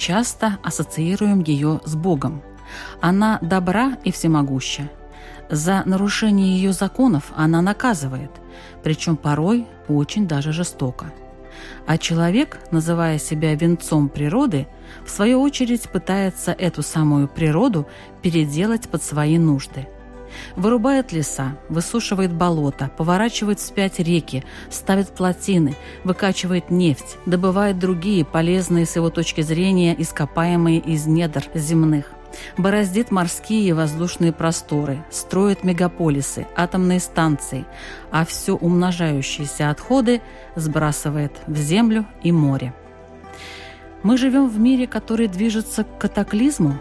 [0.00, 2.42] Часто ассоциируем ее с Богом.
[3.00, 4.90] Она добра и всемогуща.
[5.50, 8.30] За нарушение ее законов она наказывает,
[8.82, 11.12] причем порой очень даже жестоко.
[11.86, 14.66] А человек, называя себя венцом природы,
[15.04, 17.86] в свою очередь пытается эту самую природу
[18.22, 19.86] переделать под свои нужды–
[20.56, 28.96] Вырубает леса, высушивает болота, поворачивает вспять реки, ставит плотины, выкачивает нефть, добывает другие полезные с
[28.96, 32.12] его точки зрения ископаемые из недр земных
[32.56, 37.66] бороздит морские и воздушные просторы, строит мегаполисы, атомные станции,
[38.10, 40.20] а все умножающиеся отходы
[40.56, 42.74] сбрасывает в землю и море.
[44.02, 46.78] Мы живем в мире, который движется к катаклизму,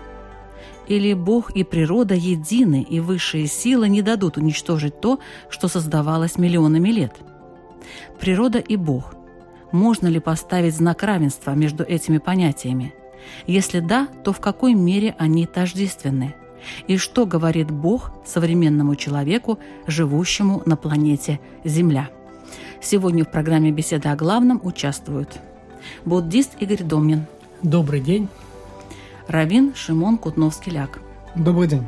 [0.90, 6.90] или Бог и природа едины, и высшие силы не дадут уничтожить то, что создавалось миллионами
[6.90, 7.16] лет?
[8.20, 9.16] Природа и Бог.
[9.72, 12.94] Можно ли поставить знак равенства между этими понятиями?
[13.46, 16.34] Если да, то в какой мере они тождественны?
[16.88, 22.10] И что говорит Бог современному человеку, живущему на планете Земля?
[22.82, 25.40] Сегодня в программе «Беседа о главном» участвуют
[26.04, 27.28] буддист Игорь Домнин.
[27.62, 28.28] Добрый день.
[29.30, 31.00] Равин Шимон Кутновский-Ляк.
[31.36, 31.88] Добрый день.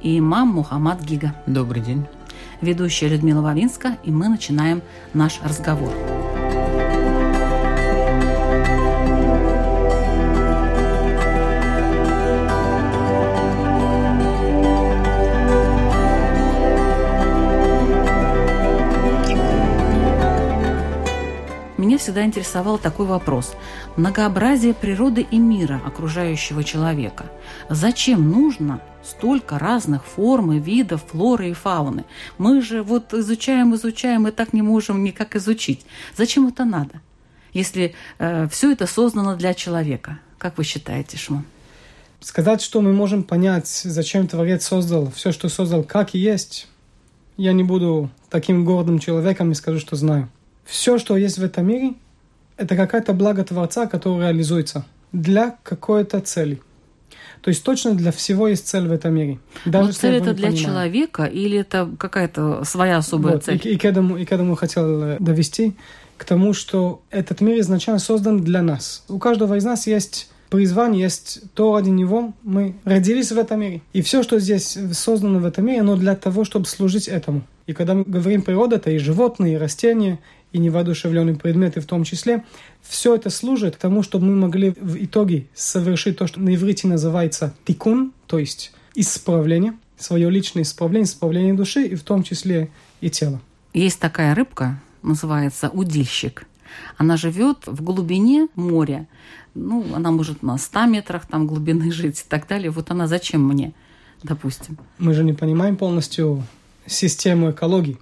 [0.00, 1.34] И имам Мухаммад Гига.
[1.46, 2.06] Добрый день.
[2.62, 4.80] Ведущая Людмила Вавинска, и мы начинаем
[5.12, 5.92] наш разговор.
[5.92, 6.29] Меня
[22.00, 23.52] всегда интересовал такой вопрос.
[23.96, 27.26] Многообразие природы и мира, окружающего человека.
[27.68, 32.04] Зачем нужно столько разных форм и видов флоры и фауны?
[32.38, 35.84] Мы же вот изучаем, изучаем и так не можем никак изучить.
[36.16, 37.00] Зачем это надо?
[37.52, 40.18] Если э, все это создано для человека.
[40.38, 41.44] Как вы считаете, Шмон?
[42.20, 46.68] Сказать, что мы можем понять, зачем Творец создал все, что создал, как и есть,
[47.36, 50.30] я не буду таким гордым человеком и скажу, что знаю
[50.70, 51.94] все, что есть в этом мире,
[52.56, 56.60] это какая-то благо Творца, которая реализуется для какой-то цели.
[57.42, 59.38] То есть точно для всего есть цель в этом мире.
[59.64, 60.56] Даже Но цель это для понимаем.
[60.56, 63.60] человека или это какая-то своя особая вот, цель?
[63.64, 65.74] И, и, к этому, и к этому хотел э, довести,
[66.16, 69.04] к тому, что этот мир изначально создан для нас.
[69.08, 73.80] У каждого из нас есть призвание, есть то, ради него мы родились в этом мире.
[73.94, 77.42] И все, что здесь создано в этом мире, оно для того, чтобы служить этому.
[77.66, 80.18] И когда мы говорим природа, это и животные, и растения,
[80.52, 82.44] и невоодушевленные предметы в том числе,
[82.82, 86.88] все это служит к тому, чтобы мы могли в итоге совершить то, что на иврите
[86.88, 93.10] называется тикун, то есть исправление, свое личное исправление, исправление души, и в том числе и
[93.10, 93.40] тела.
[93.72, 96.46] Есть такая рыбка, называется удильщик.
[96.96, 99.06] Она живет в глубине моря.
[99.54, 102.70] Ну, она может на 100 метрах там глубины жить и так далее.
[102.70, 103.72] Вот она зачем мне,
[104.22, 104.78] допустим?
[104.98, 106.42] Мы же не понимаем полностью
[106.86, 107.98] систему экологии.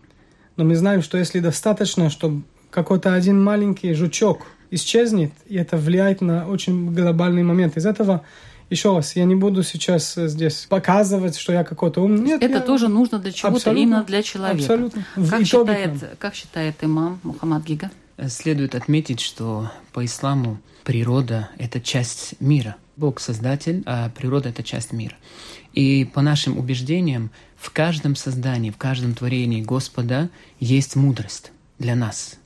[0.58, 4.42] Но мы знаем, что если достаточно, чтобы какой-то один маленький жучок
[4.72, 7.76] исчезнет, и это влияет на очень глобальный момент.
[7.76, 8.24] Из этого
[8.68, 12.22] еще раз, я не буду сейчас здесь показывать, что я какой-то умный.
[12.22, 12.60] Нет, это я...
[12.60, 14.58] тоже нужно для чего-то, именно для человека.
[14.60, 15.04] Абсолютно.
[15.30, 17.90] как, считает, как считает имам Мухаммад Гига?
[18.26, 22.74] Следует отметить, что по исламу природа– это часть мира.
[22.98, 25.14] Бог– создатель, а природа– это часть мира.
[25.72, 32.38] И по нашим убеждениям, в каждом создании, в каждом творении Господа есть мудрость для нас.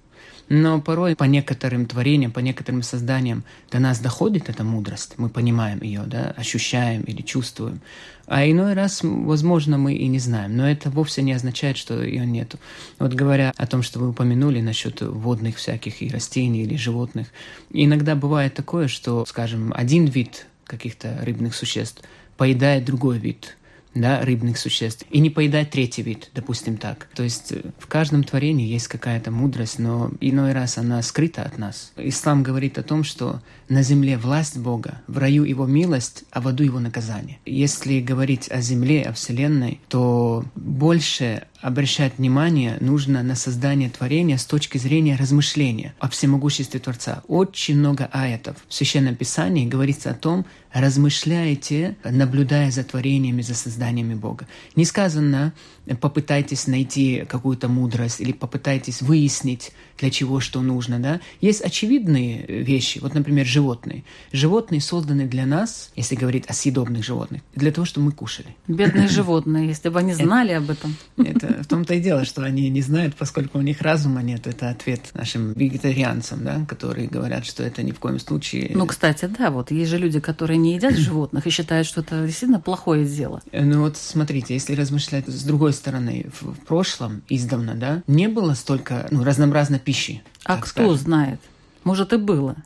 [0.54, 5.80] Но порой по некоторым творениям, по некоторым созданиям до нас доходит эта мудрость, мы понимаем
[5.80, 7.80] ее, да, ощущаем или чувствуем.
[8.26, 12.26] А иной раз, возможно, мы и не знаем, но это вовсе не означает, что ее
[12.26, 12.58] нету.
[12.98, 17.28] Вот говоря о том, что вы упомянули насчет водных всяких и растений или животных,
[17.70, 22.02] иногда бывает такое, что, скажем, один вид каких-то рыбных существ
[22.36, 23.56] поедает другой вид
[23.94, 27.08] да, рыбных существ, и не поедать третий вид, допустим так.
[27.14, 31.58] То есть э, в каждом творении есть какая-то мудрость, но иной раз она скрыта от
[31.58, 31.92] нас.
[31.96, 36.48] Ислам говорит о том, что на земле власть Бога, в раю его милость, а в
[36.48, 37.38] аду его наказание.
[37.44, 44.44] Если говорить о земле, о Вселенной, то больше обращать внимание нужно на создание творения с
[44.44, 47.22] точки зрения размышления о всемогуществе Творца.
[47.28, 54.14] Очень много аятов в Священном Писании говорится о том, размышляйте, наблюдая за творениями, за созданиями
[54.14, 54.46] Бога.
[54.76, 55.52] Не сказано,
[56.00, 60.98] попытайтесь найти какую-то мудрость или попытайтесь выяснить, для чего что нужно.
[60.98, 61.20] Да?
[61.40, 64.04] Есть очевидные вещи, вот, например, животные.
[64.32, 68.56] Животные созданы для нас, если говорить о съедобных животных, для того, чтобы мы кушали.
[68.68, 70.96] Бедные животные, если бы они знали об этом.
[71.16, 74.46] Это в том-то и дело, что они не знают, поскольку у них разума нет.
[74.46, 78.72] Это ответ нашим вегетарианцам, да, которые говорят, что это ни в коем случае...
[78.74, 82.24] Ну, кстати, да, вот есть же люди, которые не едят животных и считают, что это
[82.24, 83.42] действительно плохое дело.
[83.52, 89.06] Ну вот смотрите, если размышлять с другой стороны, в прошлом, издавна, да, не было столько
[89.10, 90.22] ну, разнообразной пищи.
[90.44, 90.94] А кто скажем.
[90.96, 91.40] знает?
[91.84, 92.56] Может, и было.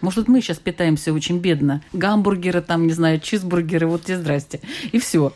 [0.00, 1.82] Может, мы сейчас питаемся очень бедно.
[1.92, 4.60] Гамбургеры, там, не знаю, чизбургеры, вот тебе здрасте.
[4.92, 5.32] И все.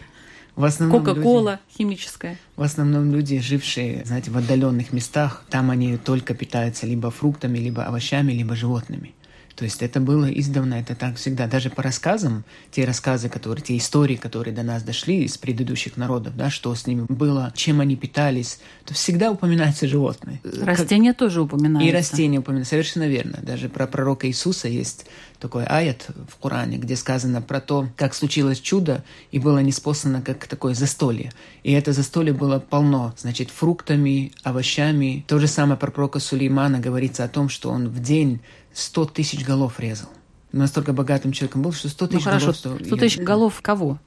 [0.55, 2.39] В основном Кока-кола люди, химическая.
[2.57, 7.85] В основном люди, жившие, знаете, в отдаленных местах, там они только питаются либо фруктами, либо
[7.85, 9.15] овощами, либо животными.
[9.55, 11.47] То есть это было издавна, это так всегда.
[11.47, 16.37] Даже по рассказам, те рассказы, которые, те истории, которые до нас дошли из предыдущих народов,
[16.37, 20.41] да, что с ними было, чем они питались, то всегда упоминаются животные.
[20.63, 21.19] Растения как...
[21.19, 21.89] тоже упоминаются.
[21.89, 23.39] И растения упоминаются, совершенно верно.
[23.43, 25.07] Даже про пророка Иисуса есть
[25.39, 30.47] такой аят в Коране, где сказано про то, как случилось чудо, и было неспослано как
[30.47, 31.33] такое застолье.
[31.65, 35.25] И это застолье было полно, значит, фруктами, овощами.
[35.27, 38.41] То же самое про пророка Сулеймана говорится о том, что он в день
[38.75, 40.09] 100 тысяч голов резал.
[40.53, 42.81] Настолько богатым человеком был, что 100 тысяч ну, хорошо, голов...
[42.87, 43.99] 100 тысяч голов кого?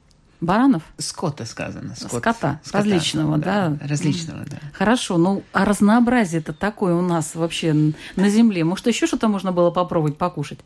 [0.42, 0.84] Баранов?
[0.98, 1.96] Скота сказано.
[1.96, 2.22] Скот.
[2.22, 3.88] Скота, Скота, различного, да, да?
[3.88, 4.58] Различного, да.
[4.74, 8.64] Хорошо, ну а разнообразие это такое у нас вообще на земле.
[8.64, 10.60] Может, еще что-то можно было попробовать покушать?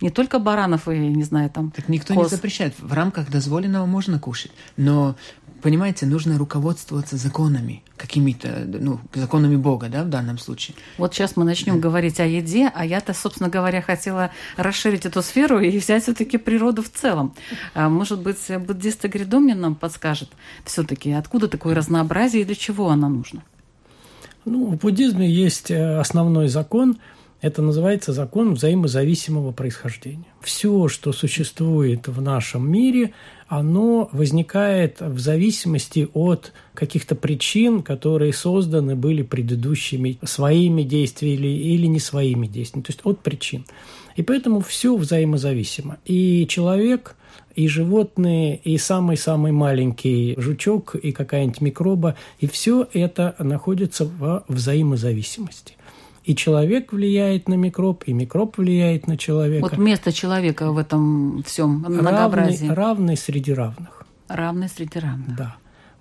[0.00, 1.70] Не только баранов и, не знаю, там...
[1.70, 2.24] Так никто коз.
[2.24, 2.74] не запрещает.
[2.78, 4.52] В рамках дозволенного можно кушать.
[4.76, 5.16] Но
[5.64, 10.76] понимаете, нужно руководствоваться законами, какими-то, ну, законами Бога, да, в данном случае.
[10.98, 15.60] Вот сейчас мы начнем говорить о еде, а я-то, собственно говоря, хотела расширить эту сферу
[15.60, 17.34] и взять все-таки природу в целом.
[17.72, 20.28] А, может быть, буддист Агридомнин нам подскажет
[20.66, 23.42] все-таки, откуда такое разнообразие и для чего оно нужно?
[24.44, 26.98] Ну, в буддизме есть э, основной закон–
[27.44, 30.24] это называется закон взаимозависимого происхождения.
[30.40, 33.12] Все, что существует в нашем мире,
[33.48, 42.00] оно возникает в зависимости от каких-то причин, которые созданы были предыдущими своими действиями или не
[42.00, 43.64] своими действиями, то есть от причин.
[44.16, 45.98] И поэтому все взаимозависимо.
[46.04, 47.16] И человек,
[47.54, 55.73] и животные, и самый-самый маленький жучок, и какая-нибудь микроба, и все это находится в взаимозависимости.
[56.24, 59.62] И человек влияет на микроб, и микроб влияет на человека.
[59.62, 62.66] Вот место человека в этом всем многообразии.
[62.66, 64.06] Равный, равный среди равных.
[64.28, 65.36] Равный среди равных.
[65.36, 65.56] Да.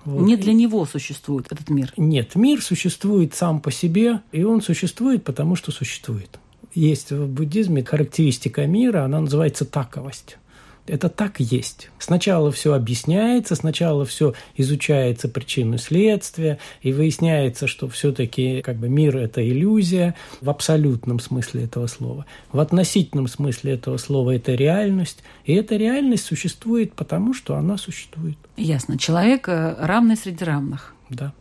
[0.06, 0.26] Вот.
[0.26, 1.94] Не для него существует этот мир.
[1.98, 6.40] Нет, мир существует сам по себе, и он существует, потому что существует.
[6.74, 10.38] Есть в буддизме характеристика мира, она называется таковость.
[10.86, 11.90] Это так есть.
[11.98, 19.16] Сначала все объясняется, сначала все изучается причину следствия, и выясняется, что все-таки как бы мир–
[19.18, 22.26] это иллюзия в абсолютном смысле этого слова.
[22.52, 28.38] В относительном смысле этого слова это реальность, и эта реальность существует потому, что она существует.
[28.58, 28.98] Ясно.
[28.98, 30.94] Человек э, равный среди равных.
[31.10, 31.34] Да.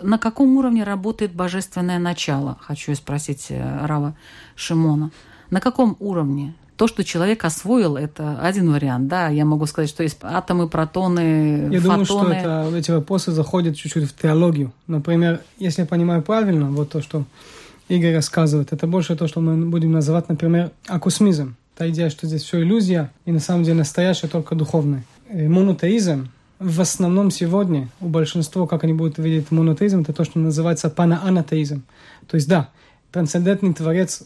[0.00, 2.58] На каком уровне работает божественное начало?
[2.60, 4.16] Хочу спросить э, Рава
[4.56, 5.10] Шимона.
[5.50, 6.54] На каком уровне?
[6.78, 9.08] То, что человек освоил, это один вариант.
[9.08, 11.74] Да, я могу сказать, что есть атомы, протоны, я фотоны.
[11.74, 14.72] Я думаю, что это, эти вопросы заходят чуть-чуть в теологию.
[14.86, 17.24] Например, если я понимаю правильно, вот то, что
[17.88, 21.56] Игорь рассказывает, это больше то, что мы будем называть, например, акусмизм.
[21.76, 25.04] Та идея, что здесь все иллюзия, и на самом деле настоящее только духовное.
[25.32, 26.28] И монотеизм,
[26.60, 31.82] в основном сегодня у большинства, как они будут видеть монотеизм, это то, что называется панаанатеизм.
[32.28, 32.68] То есть, да,
[33.10, 34.22] трансцендентный Творец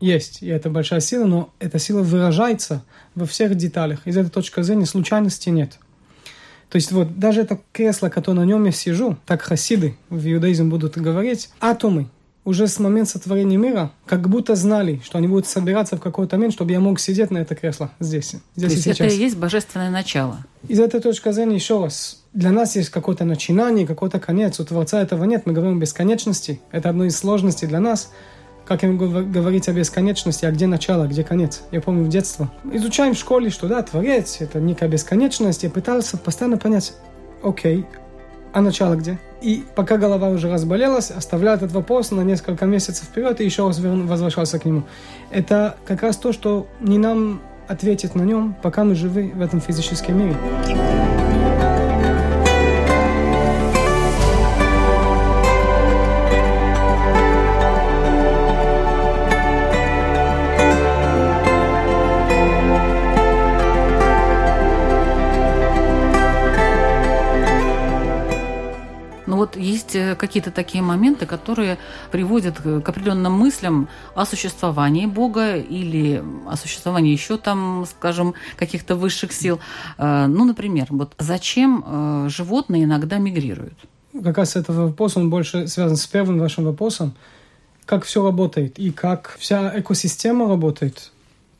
[0.00, 2.84] есть, и это большая сила, но эта сила выражается
[3.14, 4.06] во всех деталях.
[4.06, 5.78] Из этой точки зрения случайности нет.
[6.68, 10.66] То есть вот даже это кресло, которое на нем я сижу, так хасиды в иудаизме
[10.66, 12.08] будут говорить, атомы
[12.44, 16.54] уже с момента сотворения мира как будто знали, что они будут собираться в какой-то момент,
[16.54, 19.00] чтобы я мог сидеть на это кресло здесь, здесь То и сейчас.
[19.00, 20.38] это и есть божественное начало.
[20.68, 24.60] Из этой точки зрения, еще раз, для нас есть какое-то начинание, какой-то конец.
[24.60, 25.42] У Творца этого нет.
[25.44, 26.60] Мы говорим о бесконечности.
[26.70, 28.10] Это одно из сложностей для нас–
[28.66, 31.62] как им говорить о бесконечности, а где начало, а где конец.
[31.70, 32.48] Я помню в детстве.
[32.72, 35.62] Изучаем в школе, что да, Творец– это некая бесконечность.
[35.62, 36.94] Я пытался постоянно понять,
[37.42, 37.86] окей,
[38.52, 39.18] а начало где?
[39.42, 43.78] И пока голова уже разболелась, оставлял этот вопрос на несколько месяцев вперед и еще раз
[43.78, 44.84] возвращался к нему.
[45.30, 49.60] Это как раз то, что не нам ответить на нем, пока мы живы в этом
[49.60, 50.36] физическом мире.
[70.18, 71.78] Какие-то такие моменты, которые
[72.10, 79.32] приводят к определенным мыслям о существовании Бога или о существовании еще там, скажем, каких-то высших
[79.32, 79.60] сил.
[79.98, 83.78] Э, ну, например, вот зачем э, животные иногда мигрируют?
[84.24, 87.14] Как раз этот вопрос, он больше связан с первым вашим вопросом.
[87.84, 91.12] Как все работает и как вся экосистема работает.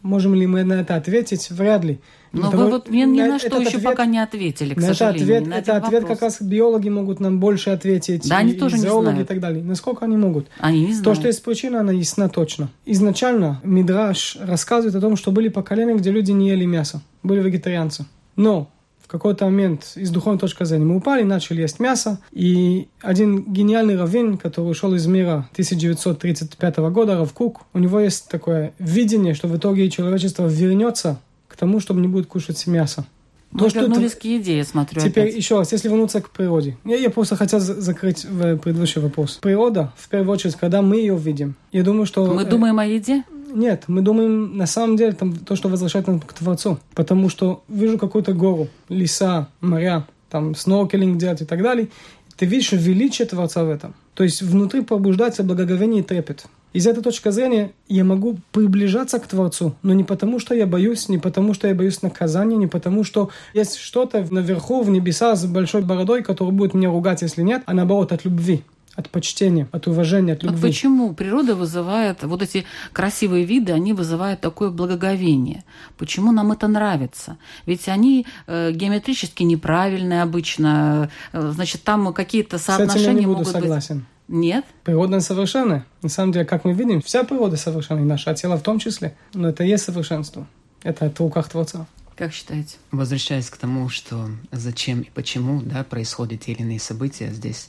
[0.07, 1.51] Можем ли мы на это ответить?
[1.51, 1.99] Вряд ли.
[2.31, 5.39] Но вы вот мне ни на что еще ответ, пока не ответили, к сожалению.
[5.39, 8.29] Ответ, это ответ как раз биологи могут нам больше ответить.
[8.29, 9.21] Да, они и, тоже и не знают.
[9.21, 9.65] и так далее.
[9.65, 10.47] Насколько они могут?
[10.61, 11.05] Они не знают.
[11.05, 12.69] То, что есть причина, она ясна точно.
[12.85, 18.07] Изначально Мидраш рассказывает о том, что были поколения, где люди не ели мясо, были вегетарианцы.
[18.37, 18.71] Но
[19.07, 23.97] в какой-то момент из духовной точки зрения мы упали, начали есть мясо, и один гениальный
[23.97, 29.57] раввин, который ушел из мира 1935 года, Равкук, у него есть такое видение, что в
[29.57, 33.07] итоге человечество вернется к тому, чтобы не будет кушать мясо.
[33.53, 35.01] Мы То, вернулись что к еде, я смотрю.
[35.01, 35.37] Теперь опять.
[35.37, 36.77] еще раз, если вернуться к природе.
[36.85, 39.39] Я, я просто хотел закрыть предыдущий вопрос.
[39.41, 42.27] Природа, в первую очередь, когда мы ее видим, я думаю, что...
[42.27, 43.23] Мы э, думаем о еде?
[43.47, 46.79] Нет, мы думаем, на самом деле, там, то, что возвращает нас к Творцу.
[46.95, 51.89] Потому что вижу какую-то гору, леса, моря, там, сноркелинг делать и так далее.
[52.37, 53.95] Ты видишь величие Творца в этом.
[54.15, 56.47] То есть внутри пробуждается благоговение и трепет.
[56.73, 61.09] Из этой точки зрения я могу приближаться к Творцу, но не потому, что я боюсь,
[61.09, 65.47] не потому, что я боюсь наказания, не потому, что есть что-то наверху, в небесах с
[65.47, 68.63] большой бородой, который будет меня ругать, если нет, а наоборот от любви
[68.97, 70.59] от почтения, от уважения, от любви.
[70.59, 75.65] Вот почему природа вызывает, вот эти красивые виды, они вызывают такое благоговение?
[75.99, 77.37] Почему нам это нравится?
[77.67, 83.27] Ведь они э, геометрически неправильные обычно, э, значит, там какие-то соотношения С этим я не
[83.27, 83.97] буду могут согласен.
[83.99, 84.07] быть...
[84.29, 84.65] Нет?
[84.83, 85.85] Природа совершенная.
[86.03, 89.15] На самом деле, как мы видим, вся природа совершенна, и наше тело в том числе.
[89.35, 90.47] Но это есть совершенство.
[90.83, 91.87] Это в руках Творца.
[92.17, 92.77] Как считаете?
[92.93, 97.69] Возвращаясь к тому, что зачем и почему да, происходят те или иные события здесь.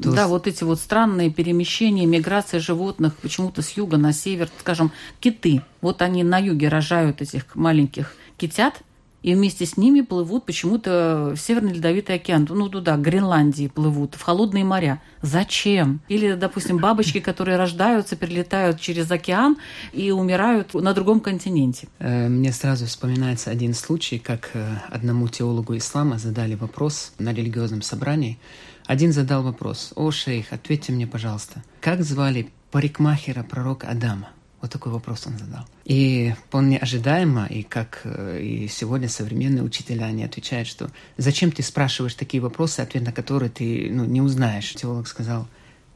[0.00, 4.92] То да, вот эти вот странные перемещения, миграция животных почему-то с юга на север, скажем,
[5.18, 5.62] киты.
[5.80, 8.82] Вот они на юге рожают этих маленьких китят,
[9.28, 14.14] и вместе с ними плывут почему-то в Северный Ледовитый океан, ну туда, к Гренландии плывут,
[14.14, 15.02] в холодные моря.
[15.20, 16.00] Зачем?
[16.08, 19.58] Или, допустим, бабочки, которые рождаются, перелетают через океан
[19.92, 21.88] и умирают на другом континенте.
[21.98, 27.82] Э, мне сразу вспоминается один случай, как э, одному теологу ислама задали вопрос на религиозном
[27.82, 28.38] собрании.
[28.86, 34.90] Один задал вопрос, «О, шейх, ответьте мне, пожалуйста, как звали парикмахера пророка Адама?» Вот такой
[34.90, 35.64] вопрос он задал.
[35.84, 41.62] И вполне ожидаемо, и как э, и сегодня современные учителя, они отвечают, что зачем ты
[41.62, 44.74] спрашиваешь такие вопросы, ответ на которые ты ну, не узнаешь.
[44.74, 45.46] Теолог сказал,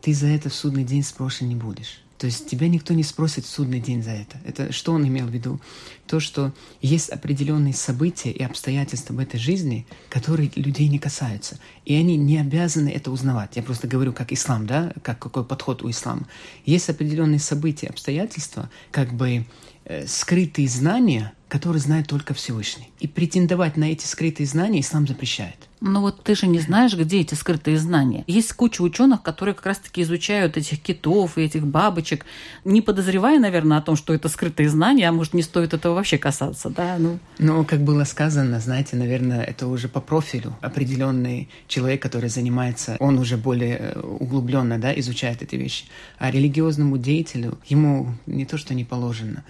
[0.00, 2.02] ты за это в судный день спрошен не будешь.
[2.22, 4.38] То есть тебя никто не спросит в судный день за это.
[4.44, 5.60] Это что он имел в виду?
[6.06, 11.58] То, что есть определенные события и обстоятельства в этой жизни, которые людей не касаются.
[11.84, 13.56] И они не обязаны это узнавать.
[13.56, 16.28] Я просто говорю как ислам, да, как какой подход у ислама.
[16.64, 19.44] Есть определенные события, обстоятельства, как бы
[19.84, 22.92] э, скрытые знания, которые знает только Всевышний.
[23.00, 25.68] И претендовать на эти скрытые знания ислам запрещает.
[25.84, 28.22] Но вот ты же не знаешь, где эти скрытые знания.
[28.28, 32.24] Есть куча ученых, которые как раз-таки изучают этих китов и этих бабочек,
[32.64, 36.18] не подозревая, наверное, о том, что это скрытые знания, а может, не стоит этого вообще
[36.18, 36.98] касаться, да?
[37.00, 40.56] Ну, ну как было сказано, знаете, наверное, это уже по профилю.
[40.60, 45.86] Определенный человек, который занимается, он уже более э, углубленно, да, изучает эти вещи.
[46.16, 49.42] А религиозному деятелю ему не то, что не положено,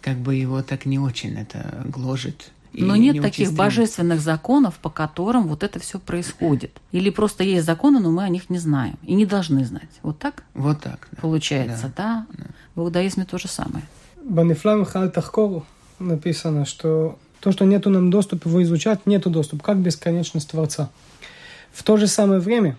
[0.00, 2.52] как бы его так не очень это гложет.
[2.72, 6.80] Но нет не таких божественных законов, по которым вот это все происходит.
[6.92, 9.90] Или просто есть законы, но мы о них не знаем и не должны знать.
[10.02, 10.44] Вот так?
[10.54, 11.08] Вот так.
[11.10, 11.20] Да.
[11.20, 12.26] Получается, да?
[12.30, 12.44] да?
[12.44, 12.44] да.
[12.74, 13.84] В иудаизме то же самое.
[14.22, 15.66] Банифлам Халтахкову
[15.98, 20.90] написано, что то, что нету нам доступа его изучать, нету доступа, как бесконечность Творца.
[21.72, 22.76] В то же самое время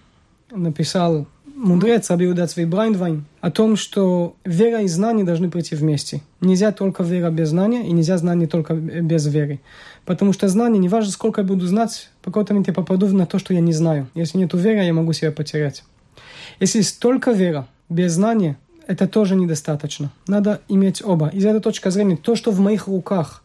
[0.52, 1.28] написал
[1.62, 6.22] мудрец Абиуда Цвей Брайндвайн о том, что вера и знание должны прийти вместе.
[6.42, 9.62] Нельзя только вера без знания, и нельзя знание только без веры.
[10.06, 13.26] Потому что знание, не важно, сколько я буду знать, по какой-то момент я попаду на
[13.26, 14.08] то, что я не знаю.
[14.16, 15.84] Если нет веры, я могу себя потерять.
[16.60, 20.12] Если есть только вера, без знания, это тоже недостаточно.
[20.28, 21.28] Надо иметь оба.
[21.30, 23.44] Из этой точки зрения, то, что в моих руках,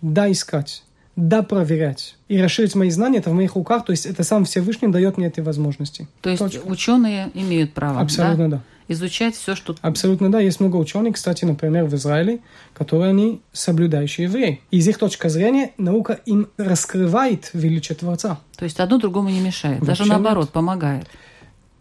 [0.00, 0.84] да, искать,
[1.16, 5.16] допроверять и расширить мои знания, это в моих руках, то есть это сам Всевышний дает
[5.16, 6.06] мне эти возможности.
[6.20, 6.60] То есть Точка.
[6.66, 8.56] ученые имеют право Абсолютно да?
[8.56, 8.62] да.
[8.94, 9.74] изучать все, что...
[9.80, 10.40] Абсолютно да.
[10.40, 12.40] Есть много ученых, кстати, например, в Израиле,
[12.74, 14.60] которые они соблюдающие евреи.
[14.70, 18.38] Из их точки зрения наука им раскрывает величие Творца.
[18.56, 20.52] То есть одно другому не мешает, Вообще даже наоборот, нет.
[20.52, 21.06] помогает.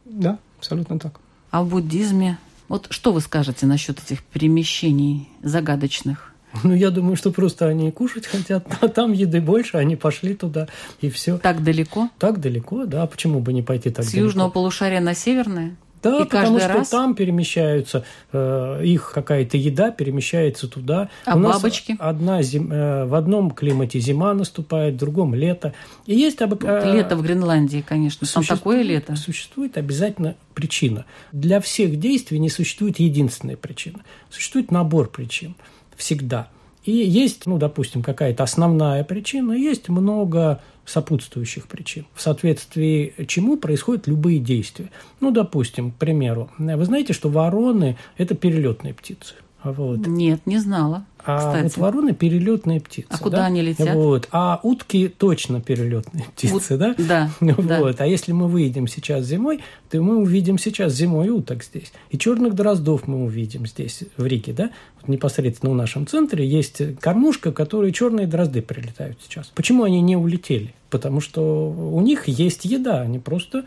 [0.06, 1.20] Да, абсолютно так.
[1.52, 2.38] А в буддизме...
[2.68, 6.34] Вот что вы скажете насчет этих перемещений загадочных?
[6.64, 10.68] Ну, я думаю, что просто они кушать хотят, а там еды больше, они пошли туда,
[11.02, 11.38] и все.
[11.38, 12.10] Так далеко?
[12.20, 14.26] Так далеко, да, почему бы не пойти так С далеко?
[14.26, 15.76] южного полушария на северное?
[16.04, 16.90] Да, И потому что раз?
[16.90, 21.10] там перемещаются, э, их какая-то еда перемещается туда.
[21.26, 21.96] А У нас бабочки?
[21.98, 25.74] Одна зим, э, в одном климате зима наступает, в другом лето.
[26.06, 28.28] И есть обык- э, Лето в Гренландии, конечно.
[28.28, 29.16] Там такое лето.
[29.16, 31.06] Существует обязательно причина.
[31.32, 34.02] Для всех действий не существует единственная причина.
[34.30, 35.56] Существует набор причин.
[35.96, 36.50] Всегда.
[36.84, 44.06] И есть, ну, допустим, какая-то основная причина, есть много сопутствующих причин, в соответствии чему происходят
[44.06, 44.92] любые действия.
[45.20, 49.34] Ну, допустим, к примеру, вы знаете, что вороны– это перелетные птицы.
[49.72, 50.06] Вот.
[50.06, 51.06] Нет, не знала.
[51.28, 51.64] А кстати.
[51.64, 53.08] вот вороны перелетные птицы.
[53.10, 53.46] А куда да?
[53.46, 53.96] они летят?
[53.96, 54.28] Вот.
[54.32, 56.96] А утки точно перелетные птицы, Ут- да?
[57.00, 57.66] да, Вот.
[57.66, 57.96] да.
[57.98, 61.92] А если мы выйдем сейчас зимой, то мы увидим сейчас зимой уток здесь.
[62.12, 64.70] И черных дроздов мы увидим здесь, в Риге, да?
[65.02, 69.52] Вот непосредственно в нашем центре есть кормушка, в которой черные дрозды прилетают сейчас.
[69.56, 70.76] Почему они не улетели?
[70.92, 73.66] Потому что у них есть еда, они просто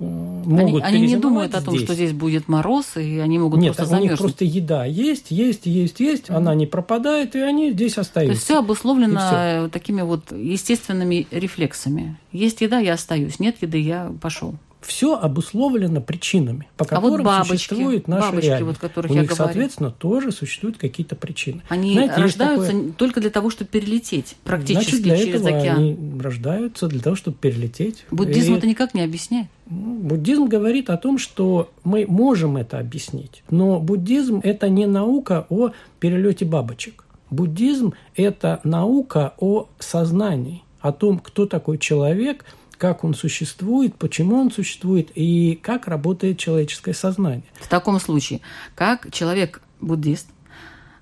[0.00, 1.84] э, Они, могут они не думают о том, здесь.
[1.84, 4.18] что здесь будет мороз, и они могут Нет, просто у них замерзнуть.
[4.18, 8.32] просто еда есть, есть, есть, есть, она не пропадает, и они здесь То остаются.
[8.32, 12.16] есть все обусловлено э, такими вот естественными рефлексами.
[12.32, 13.38] Есть еда, я остаюсь.
[13.38, 14.54] Нет еды, я пошел.
[14.80, 18.66] Все обусловлено причинами, по А вот которым бабочки, существует наша бабочки, реальность.
[18.66, 19.44] вот которых У я них, говорю.
[19.44, 21.60] соответственно, тоже существуют какие-то причины.
[21.68, 25.76] Они Знаете, рождаются такое- только для того, чтобы перелететь практически Значит, для через этого океан.
[25.78, 28.06] они рождаются для того, чтобы перелететь.
[28.10, 29.48] Буддизм И, это никак не объясняет.
[29.68, 35.46] ну, Буддизм говорит о том, что мы можем это объяснить, но буддизм– это не наука
[35.50, 37.04] о перелете бабочек.
[37.30, 42.44] Буддизм– это наука о сознании, о том, кто такой человек,
[42.80, 47.44] как он существует, почему он существует и как работает человеческое сознание.
[47.60, 48.40] В таком случае,
[48.74, 50.28] как человек-буддист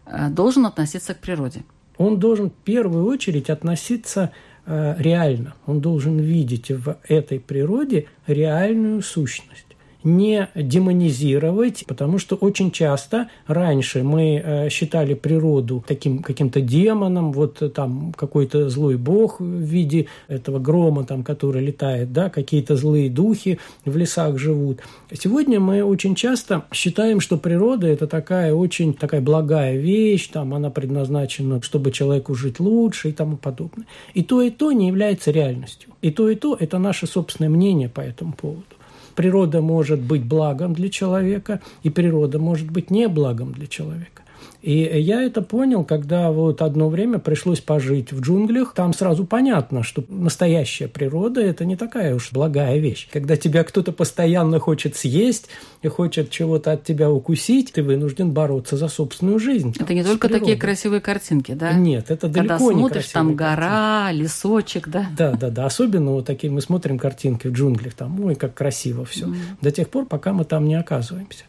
[0.07, 1.63] э, должен относиться к природе?
[1.97, 4.33] Он должен в первую очередь относиться
[4.67, 5.55] э, реально.
[5.67, 9.68] Он должен видеть в этой природе реальную сущность.
[10.05, 17.61] Не демонизировать, потому что очень часто раньше мы э, считали природу таким каким-то демоном, вот
[17.75, 23.59] там какой-то злой бог в виде этого грома, там, который летает, да, какие-то злые духи
[23.85, 24.81] в лесах живут.
[25.13, 30.71] Сегодня мы очень часто считаем, что природа– это такая очень такая благая вещь, там она
[30.71, 33.87] предназначена, чтобы человеку жить лучше и тому подобное.
[34.15, 35.91] И то, и то не является реальностью.
[36.03, 38.78] И то, и то– это наше собственное мнение по этому поводу.
[39.19, 44.23] Природа может быть благом для человека, и природа может быть не благом для человека.
[44.63, 48.75] И я это понял, когда вот одно время пришлось пожить в джунглях.
[48.75, 53.09] Там сразу понятно, что настоящая природа– это не такая уж благая вещь.
[53.13, 55.49] Когда тебя кто-то постоянно хочет съесть
[55.83, 59.75] и хочет чего-то от тебя укусить, ты вынужден бороться за собственную жизнь.
[59.79, 60.61] Это не только такие природой.
[60.61, 61.73] красивые картинки, да?
[61.73, 65.07] Нет, это Когда далеко не смотришь, там гора, лесочек, да?
[65.17, 65.67] да, да, да.
[65.67, 69.33] Особенно вот такие мы смотрим картинки в джунглях, там, ой, как красиво все.
[69.61, 71.45] До тех пор, пока мы там не оказываемся.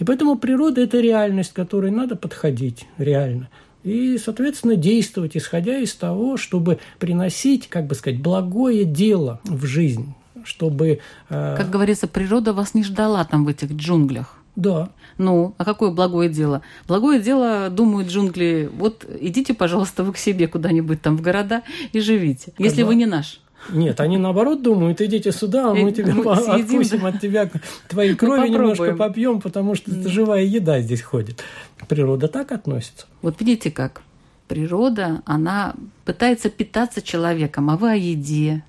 [0.00, 3.48] И поэтому природа– это реальность, к которой надо подходить реально.
[3.84, 10.14] И, соответственно, действовать, исходя из того, чтобы приносить, как бы сказать, благое дело в жизнь,
[10.44, 11.00] чтобы…
[11.28, 14.36] э, Как говорится, природа вас не ждала там в этих джунглях.
[14.56, 16.62] Да, Ну, а какое благое дело?
[16.88, 22.00] Благое дело, думают джунгли, вот идите, пожалуйста, вы к себе куда-нибудь там в города и
[22.00, 23.40] живите, если Когда- вы не наш.
[23.68, 27.50] Нет, они наоборот думают, идите сюда, а мы тебе мы по- съедим, откусим от тебя
[27.88, 31.44] твоей крови немножко попьем, потому что это живая еда здесь ходит.
[31.88, 33.06] Природа так относится.
[33.22, 34.02] Вот видите как?
[34.48, 38.64] Природа, она пытается питаться человеком, а вы о еде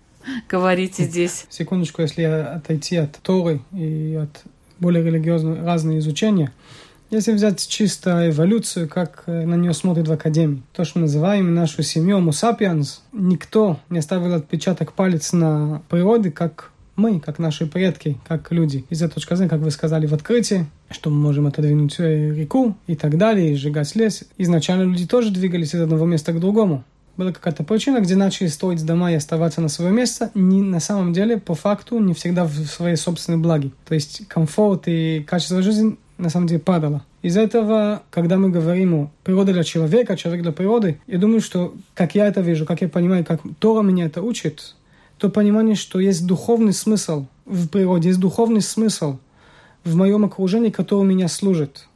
[0.50, 1.46] говорите здесь.
[1.50, 4.44] Секундочку, если отойти от Торы и от
[4.80, 6.52] более религиозного разные изучения,
[7.12, 11.54] если взять чисто эволюцию, как э, на нее смотрят в Академии, то, что мы называем
[11.54, 17.66] нашу семью Homo sapiens, никто не оставил отпечаток палец на природе, как мы, как наши
[17.68, 18.86] предки, как люди.
[18.90, 22.96] Из этой точки зрения, как вы сказали в открытии, что мы можем отодвинуть реку и
[22.96, 24.24] так далее, и сжигать лес.
[24.38, 26.84] Изначально люди тоже двигались из одного места к другому.
[27.18, 31.12] Была какая-то причина, где начали строить дома и оставаться на свое место, не, на самом
[31.12, 33.72] деле, по факту, не всегда в своей собственной благе.
[33.86, 37.04] То есть комфорт и качество жизни на самом деле падало.
[37.22, 41.74] Из-за этого, когда мы говорим о природе для человека, человек для природы, я думаю, что,
[41.94, 44.76] как я это вижу, как я понимаю, как Тора меня это учит,
[45.18, 49.18] то понимание, что есть духовный смысл в природе, есть духовный смысл
[49.84, 51.88] в моем окружении, который меня служит.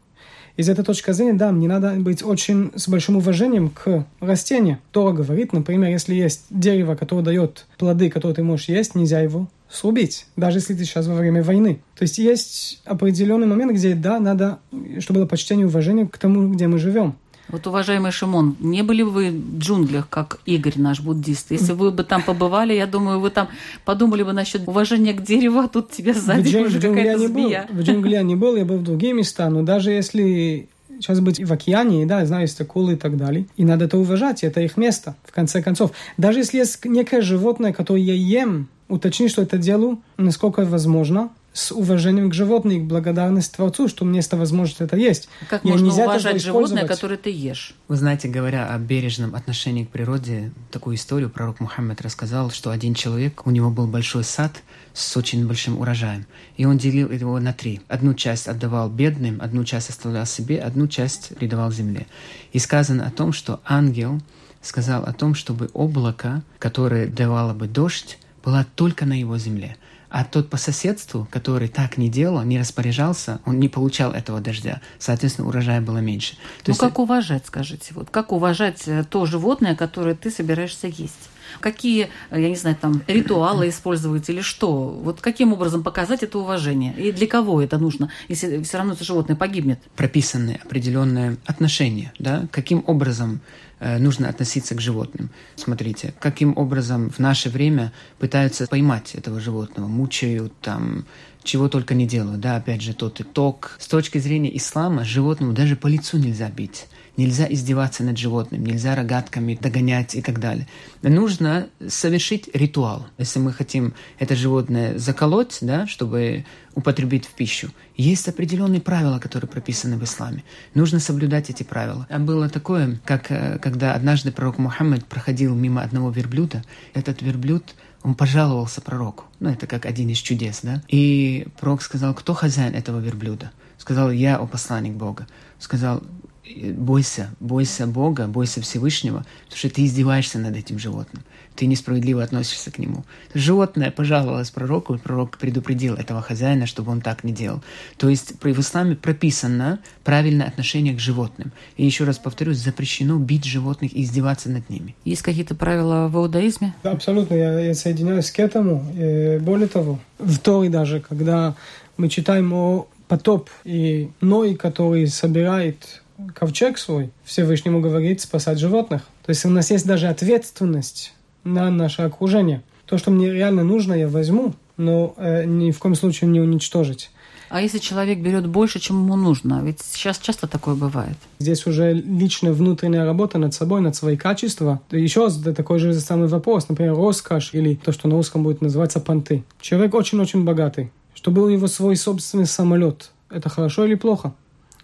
[0.57, 4.79] Из этой точки зрения, да, мне надо быть очень с большим уважением к растению.
[4.91, 9.49] Тора говорит, например, если есть дерево, которое дает плоды, которые ты можешь есть, нельзя его
[9.69, 11.81] срубить, даже если ты сейчас во время войны.
[11.97, 14.59] То есть есть определенный момент, где, да, надо,
[14.99, 17.15] чтобы было почтение и уважение к тому, где мы живем.
[17.47, 21.51] Вот, уважаемый Шимон, не были вы в джунглях, как Игорь наш буддист?
[21.51, 23.49] Если вы бы там побывали, я думаю, вы там
[23.83, 27.67] подумали бы насчет уважения к дереву, а тут тебя сзади в уже какая-то змея.
[27.69, 27.81] Был.
[27.81, 30.67] В джунглях я не был, я был в другие места, но даже если
[30.99, 33.45] сейчас быть в океане, да, знаю, есть акулы и так далее.
[33.57, 35.91] И надо это уважать, это их место, в конце концов.
[36.17, 41.71] Даже если есть некое животное, которое я ем, уточни, что это делаю, насколько возможно, с
[41.71, 45.29] уважением к животным и к благодарности Творцу, что меня есть возможность это есть.
[45.49, 47.73] Как Я можно уважать животное, которое ты ешь?
[47.87, 52.93] Вы знаете, говоря о бережном отношении к природе, такую историю пророк Мухаммед рассказал, что один
[52.93, 54.51] человек, у него был большой сад
[54.93, 56.25] с очень большим урожаем,
[56.57, 57.79] и он делил его на три.
[57.87, 62.05] Одну часть отдавал бедным, одну часть оставлял себе, одну часть передавал земле.
[62.51, 64.19] И сказано о том, что ангел
[64.61, 69.77] сказал о том, чтобы облако, которое давало бы дождь, было только на его земле.
[70.15, 74.79] А тот по соседству, который так не делал, не распоряжался, он не получал этого дождя.
[74.97, 76.35] Соответственно, урожая было меньше.
[76.35, 76.79] То ну есть...
[76.79, 77.93] как уважать, скажите?
[77.93, 81.29] Вот как уважать э, то животное, которое ты собираешься есть?
[81.59, 84.89] Какие, э, я не знаю, там ритуалы использовать или что?
[84.89, 86.93] Вот каким образом показать это уважение?
[86.97, 89.79] И для кого это нужно, если все равно это животное погибнет?
[89.95, 92.47] Прописаны определенные отношения, да?
[92.51, 93.41] Каким образом
[93.79, 95.29] Э, нужно относиться к животным.
[95.55, 101.05] Смотрите, каким образом в наше время пытаются поймать этого животного, мучают, там,
[101.43, 102.39] чего только не делают.
[102.39, 103.75] Да, опять же, тот итог.
[103.79, 106.87] С точки зрения ислама, животному даже по лицу нельзя бить.
[107.17, 110.67] Нельзя издеваться над животным, нельзя рогатками догонять и так далее.
[111.01, 113.07] Нужно совершить ритуал.
[113.17, 119.49] Если мы хотим это животное заколоть, да, чтобы употребить в пищу, есть определенные правила, которые
[119.49, 120.43] прописаны в исламе.
[120.73, 122.05] Нужно соблюдать эти правила.
[122.09, 127.75] А было такое, как э, когда однажды пророк Мухаммед проходил мимо одного верблюда, этот верблюд
[128.05, 129.23] он пожаловался пророку.
[129.39, 130.83] Ну, это как один из чудес, да?
[130.87, 133.51] И пророк сказал, кто хозяин этого верблюда?
[133.79, 135.27] Сказал, я, о посланник Бога.
[135.57, 136.03] Сказал,
[136.45, 141.23] бойся, бойся Бога, бойся Всевышнего, потому что ты издеваешься над этим животным.
[141.55, 143.05] Ты несправедливо относишься к нему.
[143.33, 147.63] Животное пожаловалось пророку, и пророк предупредил этого хозяина, чтобы он так не делал.
[147.97, 151.51] То есть в исламе прописано правильное отношение к животным.
[151.77, 154.95] И еще раз повторюсь, запрещено бить животных и издеваться над ними.
[155.05, 156.75] Есть какие-то правила в иудаизме?
[156.83, 158.85] Да, абсолютно, я, я соединяюсь к этому.
[158.93, 161.55] И более того, в Торе даже, когда
[161.97, 166.01] мы читаем о потоп и Ной, который собирает
[166.33, 169.03] ковчег свой, Всевышнему говорит спасать животных.
[169.25, 172.61] То есть у нас есть даже ответственность на наше окружение.
[172.85, 177.09] То, что мне реально нужно, я возьму, но э, ни в коем случае не уничтожить.
[177.49, 179.61] А если человек берет больше, чем ему нужно?
[179.63, 181.15] Ведь сейчас часто такое бывает.
[181.39, 184.81] Здесь уже личная внутренняя работа над собой, над свои качества.
[184.91, 189.43] Еще такой же самый вопрос, например, роскошь или то, что на русском будет называться понты.
[189.61, 190.91] Человек очень-очень богатый.
[191.13, 194.33] Чтобы у него свой собственный самолет, это хорошо или плохо?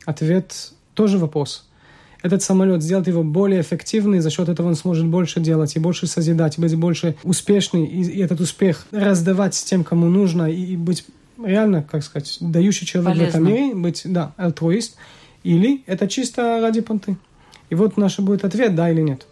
[0.05, 1.67] Ответ тоже вопрос.
[2.21, 6.05] Этот самолет сделать его более эффективный, за счет этого он сможет больше делать и больше
[6.05, 10.77] созидать, и быть больше успешный, и, и этот успех раздавать тем, кому нужно, и, и
[10.77, 11.05] быть
[11.43, 13.25] реально, как сказать, дающий человек Полезно.
[13.25, 14.97] в этом мире, быть, да, альтруист,
[15.43, 17.17] или это чисто ради понты.
[17.71, 19.25] И вот наш будет ответ, да или нет.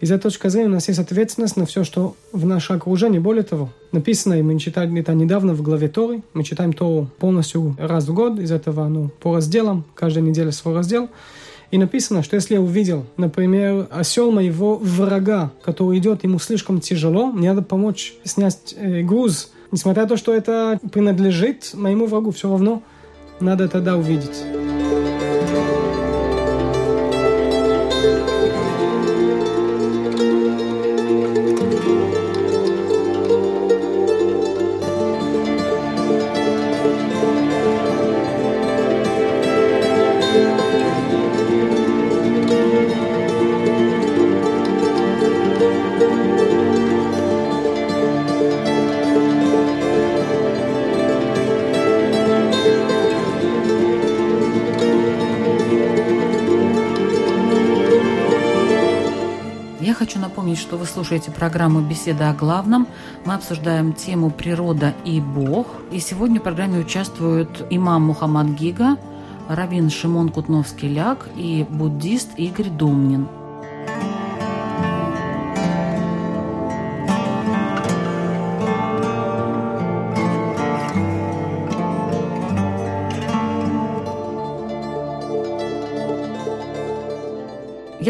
[0.00, 3.20] Из этой точки зрения у нас есть ответственность на все, что в наше окружение.
[3.20, 7.76] Более того, написано, и мы читали это недавно в главе Торы, мы читаем Тору полностью
[7.78, 11.10] раз в год, из этого ну, по разделам, каждая неделя свой раздел.
[11.70, 17.26] И написано, что если я увидел, например, осел моего врага, который идет, ему слишком тяжело,
[17.26, 22.48] мне надо помочь снять э, груз, несмотря на то, что это принадлежит моему врагу, все
[22.48, 22.82] равно
[23.38, 24.44] надо тогда увидеть.
[60.50, 62.88] Напомнить, что вы слушаете программу «Беседа о главном».
[63.24, 65.66] Мы обсуждаем тему «Природа и Бог».
[65.92, 68.96] И сегодня в программе участвуют имам Мухаммад Гига,
[69.48, 73.28] раввин Шимон Кутновский-Ляк и буддист Игорь Думнин–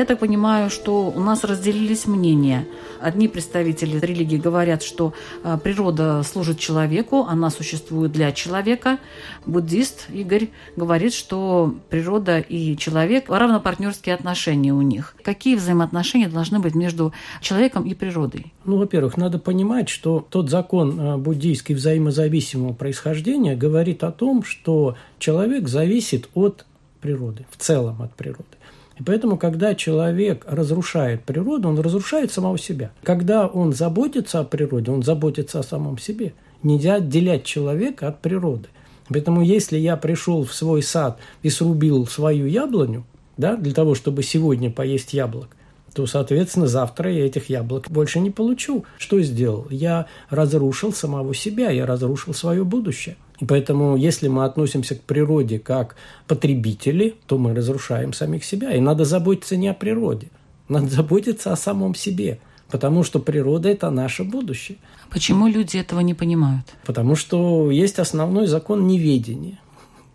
[0.00, 2.66] Я так понимаю, что у нас разделились мнения.
[3.02, 5.12] Одни представители религии говорят, что
[5.44, 8.98] а, природа служит человеку, она существует для человека.
[9.44, 15.14] Буддист Игорь говорит, что природа и человек равнопартнерские отношения у них.
[15.22, 18.54] Какие взаимоотношения должны быть между человеком и природой?
[18.64, 24.96] Ну, во-первых, надо понимать, что тот закон а, буддийский взаимозависимого происхождения говорит о том, что
[25.18, 26.64] человек зависит от
[27.02, 28.56] природы, в целом от природы.
[29.00, 32.92] И поэтому, когда человек разрушает природу, он разрушает самого себя.
[33.02, 36.34] Когда он заботится о природе, он заботится о самом себе.
[36.62, 38.68] Нельзя отделять человека от природы.
[39.08, 43.04] Поэтому, если я пришел в свой сад и срубил свою яблоню,
[43.38, 45.56] да, для того, чтобы сегодня поесть яблок,
[45.94, 48.84] то, соответственно, завтра я этих яблок больше не получу.
[48.98, 49.66] Что сделал?
[49.70, 53.16] Я разрушил самого себя, я разрушил свое будущее.
[53.40, 58.74] И поэтому, если мы относимся к природе как потребители, то мы разрушаем самих себя.
[58.74, 60.29] И надо заботиться не о природе,
[60.68, 62.38] надо заботиться о самом себе.
[62.70, 64.79] Потому что природа– это наше будущее.
[65.11, 66.66] Почему люди этого не понимают?
[66.85, 69.59] Потому что есть основной закон неведения.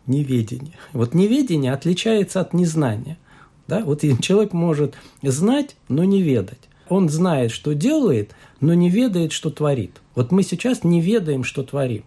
[0.07, 0.71] Неведение.
[0.93, 3.17] Вот неведение отличается от незнания.
[3.67, 3.81] Да?
[3.83, 6.69] Вот человек может знать, но не ведать.
[6.87, 9.99] Он знает, что делает, но не ведает, что творит.
[10.13, 12.05] Вот мы сейчас не ведаем, что творим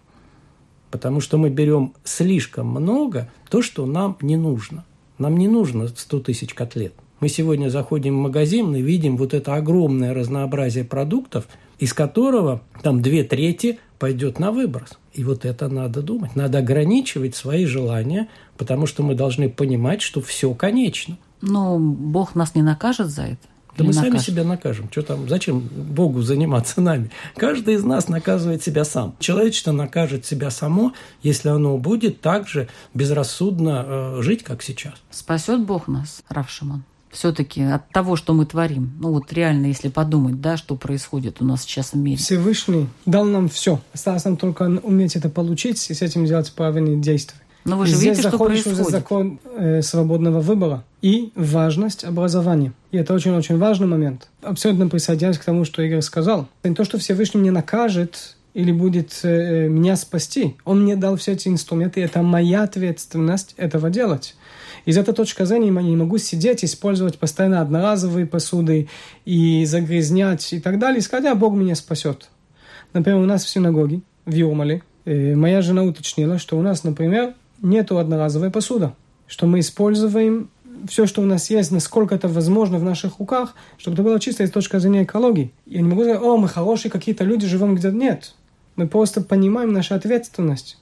[0.91, 4.85] потому что мы берем слишком много то, что нам не нужно.
[5.19, 6.95] Нам не нужно 100 тысяч котлет.
[7.21, 11.49] Мы сегодня заходим в магазин и видим вот это огромное разнообразие продуктов,
[11.79, 14.99] из которого там две трети пойдет на выброс.
[15.13, 16.37] И вот это надо думать.
[16.37, 21.17] Надо ограничивать свои желания, потому что мы должны понимать, что все конечно.
[21.41, 23.49] Но Бог нас не накажет за это.
[23.79, 24.13] Да мы накажем.
[24.13, 24.89] сами себя накажем.
[24.91, 27.11] Что там, зачем Богу заниматься нами?
[27.37, 29.15] Каждый из нас наказывает себя сам.
[29.21, 34.95] Человечество накажет себя само, если оно будет так же безрассудно э, жить, как сейчас.
[35.11, 36.85] Спасет Бог нас, Равшиман?
[37.11, 38.93] все-таки от того, что мы творим.
[39.01, 42.19] Ну вот реально, если подумать, да, что происходит у нас сейчас в мире.
[42.19, 43.81] Всевышний дал нам все.
[43.93, 47.41] Осталось нам только уметь это получить и с этим делать правильные действия.
[47.69, 48.81] Но вы же Здесь видите, что происходит.
[48.81, 52.73] уже закон э, свободного выбора и важность образования.
[52.91, 54.29] И это очень-очень важный момент.
[54.43, 56.49] Абсолютно присоединяюсь к тому, что Игорь сказал.
[56.65, 60.57] Не то, что Всевышний меня накажет или будет э, меня спасти.
[60.65, 64.35] Он мне дал все эти инструменты, это моя ответственность этого делать.
[64.85, 68.89] Из этой точки зрения я не могу сидеть, использовать постоянно одноразовые посуды
[69.27, 72.31] и загрязнять и так далее, и сказать, а Бог меня спасет.
[72.95, 77.35] Например, у нас в синагоге, в Юрмале, э, моя жена уточнила, что у нас, например,
[77.63, 78.93] нету одноразовой посуды,
[79.27, 80.51] что мы используем
[80.87, 84.47] все, что у нас есть, насколько это возможно в наших руках, чтобы это было чисто
[84.47, 85.53] с точки зрения экологии.
[85.67, 87.97] Я не могу сказать, о, мы хорошие какие-то люди, живем где-то.
[87.97, 88.35] Нет.
[88.77, 90.79] Мы просто понимаем нашу ответственность.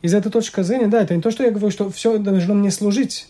[0.00, 2.70] Из этой точки зрения, да, это не то, что я говорю, что все должно мне
[2.70, 3.28] служить,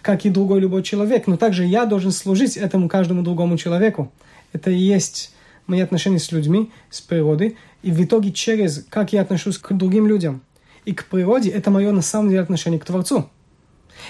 [0.00, 4.10] как и другой любой человек, но также я должен служить этому каждому другому человеку.
[4.52, 5.34] Это и есть
[5.66, 10.06] мои отношения с людьми, с природой, и в итоге через как я отношусь к другим
[10.06, 10.42] людям
[10.90, 13.30] и к природе, это мое на самом деле отношение к Творцу.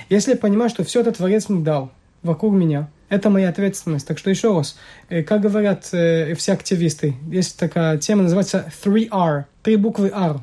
[0.09, 4.07] Если я понимаю, что все это Творец мне дал вокруг меня, это моя ответственность.
[4.07, 4.79] Так что еще раз,
[5.11, 10.41] э, как говорят э, все активисты, есть такая тема, называется 3R, три буквы R.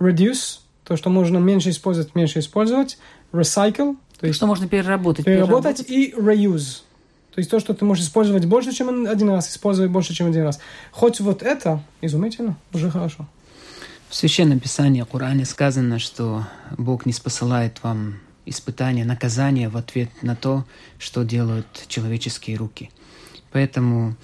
[0.00, 2.98] Reduce, то, что можно меньше использовать, меньше использовать.
[3.32, 4.36] Recycle, то есть...
[4.36, 5.26] Что можно переработать.
[5.26, 5.90] Переработать, переработать.
[5.90, 6.82] и reuse.
[7.34, 10.42] То есть то, что ты можешь использовать больше, чем один раз, использовать больше, чем один
[10.42, 10.58] раз.
[10.90, 13.28] Хоть вот это изумительно, уже хорошо.
[14.08, 16.46] В Священном Писании, Коране сказано, что
[16.78, 18.16] Бог не спосылает вам
[18.46, 20.64] испытания, наказания в ответ на то,
[20.98, 22.90] что делают человеческие руки.
[23.52, 24.16] Поэтому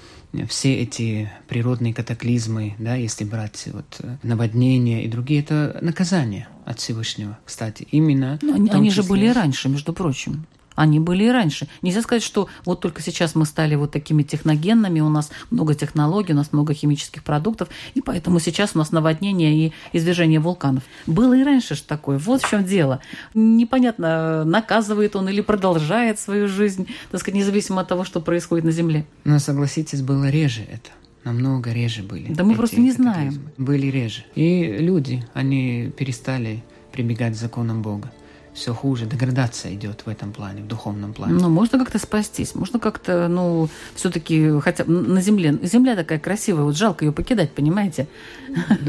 [0.48, 7.38] все эти природные катаклизмы, да, если брать вот наводнения и другие, это наказание от Всевышнего,
[7.44, 8.38] кстати, именно.
[8.42, 10.46] Но они, они же были раньше, между прочим.
[10.74, 11.68] Они были и раньше.
[11.82, 16.32] Нельзя сказать, что вот только сейчас мы стали вот такими техногенными, у нас много технологий,
[16.32, 20.82] у нас много химических продуктов, и поэтому сейчас у нас наводнение и извержение вулканов.
[21.06, 22.18] Было и раньше же такое.
[22.18, 23.00] Вот в чем дело.
[23.34, 28.72] Непонятно, наказывает он или продолжает свою жизнь, так сказать, независимо от того, что происходит на
[28.72, 29.06] Земле.
[29.24, 30.90] Но согласитесь, было реже это
[31.24, 32.32] намного реже были.
[32.32, 33.50] Да мы просто не знаем.
[33.56, 34.24] Были реже.
[34.34, 38.12] И люди, они перестали прибегать к законам Бога.
[38.54, 41.34] Все хуже, деградация идет в этом плане, в духовном плане.
[41.34, 46.76] Ну, можно как-то спастись, можно как-то, ну, все-таки, хотя на Земле, Земля такая красивая, вот
[46.76, 48.06] жалко ее покидать, понимаете?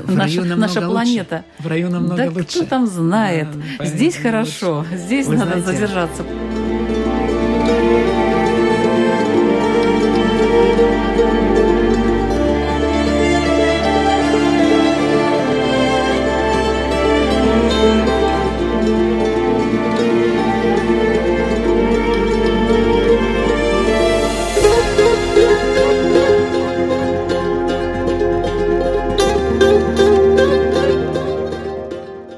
[0.06, 0.90] В наша, наша лучше.
[0.92, 1.46] планета.
[1.60, 2.46] В раю намного да лучше.
[2.60, 3.48] кто там знает?
[3.80, 4.22] Да, Здесь лучше.
[4.30, 6.24] хорошо, здесь Вы надо знаете, задержаться.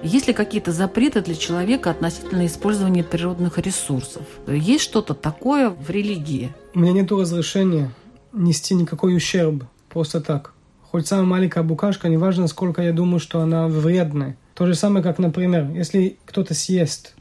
[0.08, 4.24] Есть ли какие-то запреты для человека относительно использования природных ресурсов?
[4.48, 6.54] Есть что-то такое в религии?
[6.74, 7.92] У меня нет разрешения
[8.32, 10.54] нести никакой ущерб просто так.
[10.82, 14.38] Хоть самая маленькая букашка, неважно, сколько я думаю, что она вредная.
[14.54, 17.14] То же самое, как, например, если кто-то съест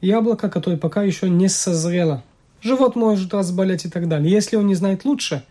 [0.00, 2.22] яблоко, которое пока еще не созрело.
[2.60, 4.30] Живот может разболеть и так далее.
[4.30, 5.42] Если он не знает лучше,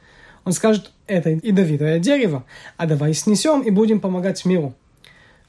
[0.45, 2.45] он скажет, это ядовитое дерево,
[2.77, 4.73] а давай снесем и будем помогать миру.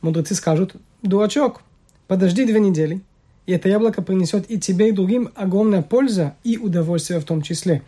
[0.01, 1.63] Мудрецы скажут, дурачок,
[2.07, 3.01] подожди две недели,
[3.47, 7.83] и это яблоко принесет и тебе, и другим огромная польза и удовольствие в том числе.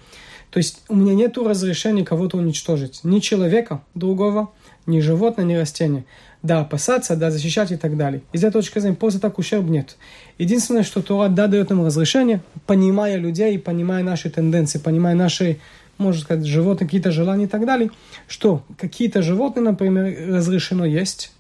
[0.50, 3.00] То есть у меня нет разрешения кого-то уничтожить.
[3.02, 4.52] Ни человека другого,
[4.86, 6.04] ни животное, ни растения.
[6.44, 8.22] Да, опасаться, да, защищать и так далее.
[8.32, 9.96] Из этой точки зрения просто так ущерб нет.
[10.38, 15.58] Единственное, что Тора да, дает нам разрешение, понимая людей, понимая наши тенденции, понимая наши,
[15.98, 17.90] можно сказать, животные, какие-то желания и так далее,
[18.28, 21.32] что какие-то животные, например, разрешено есть,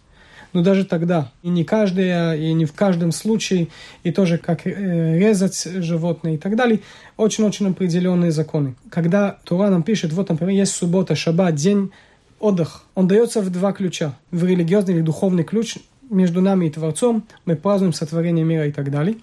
[0.54, 3.68] но даже тогда, и не каждое, и не в каждом случае,
[4.04, 6.80] и тоже как э, резать животное и так далее,
[7.16, 8.76] очень-очень определенные законы.
[8.88, 11.90] Когда Тура нам пишет, вот, например, есть суббота, шаббат, день
[12.38, 14.16] отдых, он дается в два ключа.
[14.30, 18.92] В религиозный или духовный ключ между нами и Творцом, мы празднуем сотворение мира и так
[18.92, 19.16] далее.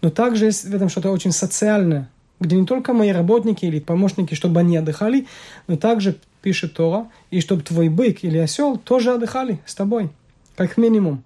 [0.00, 4.34] Но также есть в этом что-то очень социальное, где не только мои работники или помощники,
[4.34, 5.26] чтобы они отдыхали,
[5.66, 10.10] но также пишет Тора, и чтобы твой бык или осел тоже отдыхали с тобой
[10.58, 11.22] как минимум.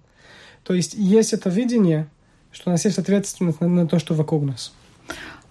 [0.63, 2.07] То есть есть это видение,
[2.51, 4.71] что у нас есть ответственность на, на то, что вокруг нас.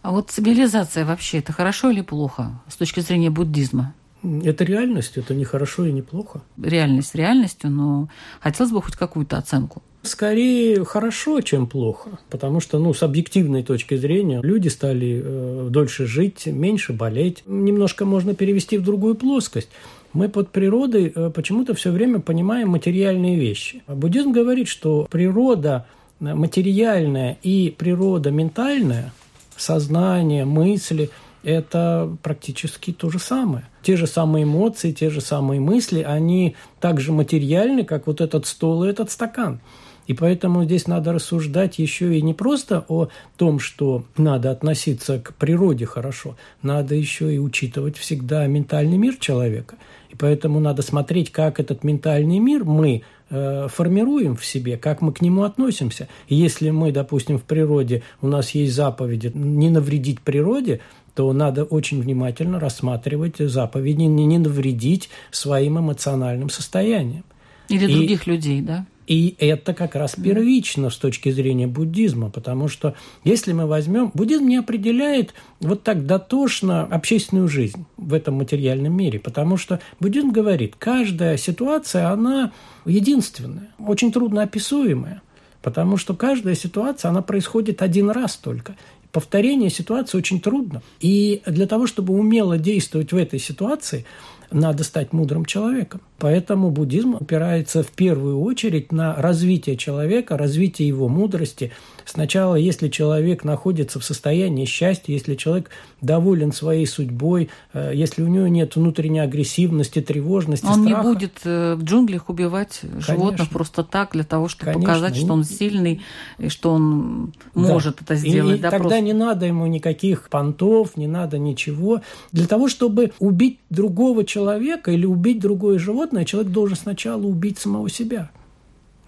[0.03, 3.93] А вот цивилизация вообще это хорошо или плохо с точки зрения буддизма?
[4.23, 6.43] Это реальность, это не хорошо и не плохо.
[6.63, 8.09] Реальность реальностью, но
[8.41, 9.83] хотелось бы хоть какую-то оценку.
[10.03, 16.07] Скорее хорошо, чем плохо, потому что, ну, с объективной точки зрения, люди стали э, дольше
[16.07, 17.43] жить, меньше болеть.
[17.47, 19.69] Немножко можно перевести в другую плоскость.
[20.13, 23.83] Мы под природой э, почему-то все время понимаем материальные вещи.
[23.87, 25.87] Буддизм говорит, что природа
[26.21, 29.13] материальная и природа ментальная,
[29.57, 31.11] сознание, мысли–
[31.43, 33.67] это практически то же самое.
[33.83, 38.85] Те же самые эмоции, те же самые мысли, они также материальны, как вот этот стол
[38.85, 39.61] и этот стакан.
[40.07, 45.35] И поэтому здесь надо рассуждать еще и не просто о том, что надо относиться к
[45.35, 49.77] природе хорошо, надо еще и учитывать всегда ментальный мир человека.
[50.13, 55.13] И поэтому надо смотреть, как этот ментальный мир мы э, формируем в себе, как мы
[55.13, 56.09] к нему относимся.
[56.29, 60.81] И если мы, допустим, в природе, у нас есть заповеди не навредить природе,
[61.15, 67.25] то надо очень внимательно рассматривать заповеди не, не навредить своим эмоциональным состоянием.
[67.69, 68.87] Или И- других людей, да?
[69.07, 74.47] И это как раз первично с точки зрения буддизма, потому что если мы возьмем, буддизм
[74.47, 80.77] не определяет вот так дотошно общественную жизнь в этом материальном мире, потому что буддизм говорит,
[80.79, 82.53] каждая ситуация, она
[82.85, 85.23] единственная, очень трудно описуемая,
[85.63, 88.77] потому что каждая ситуация, она происходит один раз только.
[89.11, 90.81] Повторение ситуации очень трудно.
[91.01, 94.07] И для того, чтобы умело действовать в этой ситуации,
[94.53, 96.01] надо стать мудрым человеком.
[96.19, 101.73] Поэтому буддизм опирается в первую очередь на развитие человека, развитие его мудрости.
[102.05, 108.27] Сначала, если человек находится в состоянии счастья, если человек доволен своей судьбой, э, если у
[108.27, 113.47] него нет внутренней агрессивности, тревожности, Он не страха, будет э, в джунглях убивать животных Конечно.
[113.53, 114.93] просто так, для того, чтобы Конечно.
[114.93, 116.01] показать, что он сильный
[116.39, 118.03] и что он может Да.
[118.05, 118.59] это сделать.
[118.59, 119.01] И, да, тогда просто.
[119.01, 122.03] не надо ему никаких понтов, не надо ничего.
[122.33, 127.89] Для того, чтобы убить другого человека или убить другое животное, человек должен сначала убить самого
[127.89, 128.31] себя.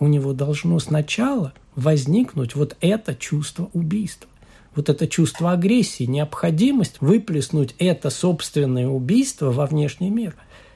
[0.00, 4.28] У него должно сначала возникнуть вот это чувство убийства.
[4.74, 10.34] Вот это чувство агрессии, необходимость выплеснуть это собственное убийство во внешний мир.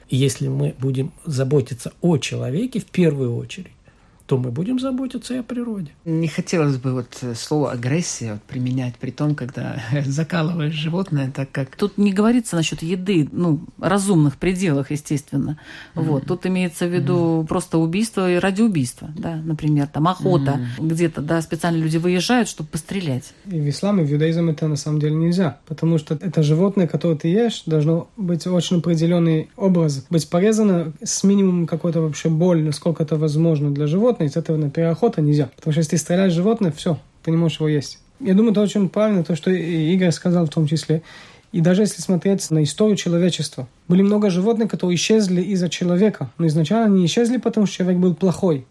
[0.09, 3.73] Если мы будем заботиться о человеке в первую очередь,
[4.29, 5.89] то мы будем заботиться и о природе.
[6.05, 11.51] Не хотелось бы вот э, слово агрессия вот применять при том, когда закалываешь животное, так
[11.51, 11.75] как...
[11.75, 15.57] Тут не говорится насчет еды, ну, разумных пределах, естественно.
[15.95, 16.03] Mm-hmm.
[16.03, 16.27] Вот.
[16.27, 17.47] Тут имеется в виду mm-hmm.
[17.47, 20.87] просто убийство и ради убийства, да, например, там охота, mm-hmm.
[20.87, 23.33] где-то, да, специально люди выезжают, чтобы пострелять.
[23.47, 27.17] И в исламе, в иудаизме это на самом деле нельзя, потому что это животное, которое
[27.17, 33.01] ты ешь, должно быть очень определенный образ, быть порезано с минимумом какой-то вообще боли, насколько
[33.01, 35.49] это возможно для животного, животное, из этого на переохота нельзя.
[35.55, 37.99] Потому что если ты стреляешь в животное, все, ты не можешь его есть.
[38.19, 41.01] Я думаю, это очень правильно, то, что Игорь сказал в том числе.
[41.53, 46.29] И даже если смотреть на историю человечества, были много животных, которые исчезли из-за человека.
[46.37, 48.65] Но изначально они исчезли, потому что человек был плохой.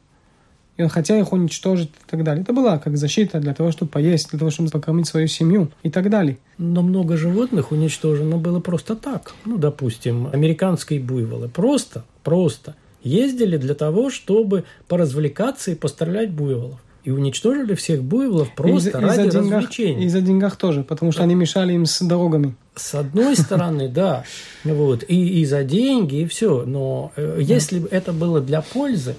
[0.76, 2.42] И он хотел их уничтожить и так далее.
[2.42, 5.90] Это была как защита для того, чтобы поесть, для того, чтобы покормить свою семью и
[5.90, 6.36] так далее.
[6.58, 9.34] Но много животных уничтожено было просто так.
[9.44, 11.48] Ну, допустим, американские буйволы.
[11.48, 12.76] Просто, просто–
[13.08, 16.80] ездили для того, чтобы поразвлекаться и пострелять буйволов.
[17.04, 20.04] И уничтожили всех буйволов просто из, ради из деньгах, развлечений.
[20.04, 21.24] И за деньгах тоже, потому что да.
[21.24, 22.54] они мешали им с дорогами.
[22.74, 24.24] С одной стороны, да.
[24.64, 26.64] Вот, и, и за деньги, и все.
[26.66, 29.14] Но э, если бы это было для пользы,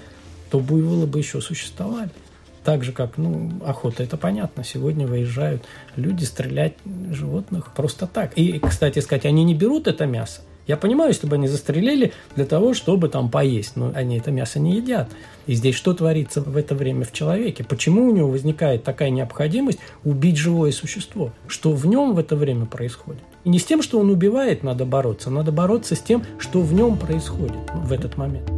[0.50, 2.10] то буйволы бы еще существовали.
[2.64, 4.64] Так же, как, ну, охота, это понятно.
[4.64, 5.62] Сегодня выезжают
[5.96, 6.74] люди стрелять
[7.10, 8.36] животных просто так.
[8.36, 10.42] И, кстати сказать, они не берут это мясо.
[10.66, 14.60] Я понимаю, если бы они застрелили для того, чтобы там поесть, но они это мясо
[14.60, 15.10] не едят.
[15.46, 17.64] И здесь что творится в это время в человеке?
[17.64, 21.32] Почему у него возникает такая необходимость убить живое существо?
[21.46, 23.22] Что в нем в это время происходит?
[23.44, 26.72] И не с тем, что он убивает, надо бороться, надо бороться с тем, что в
[26.72, 28.50] нем происходит в этот момент.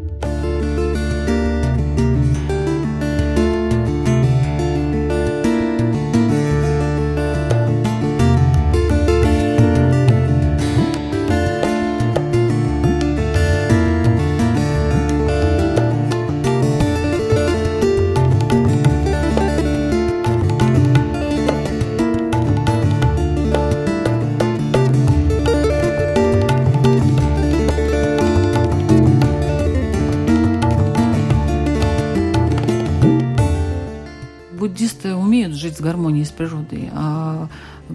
[35.72, 37.48] Жить в гармонии с природой, а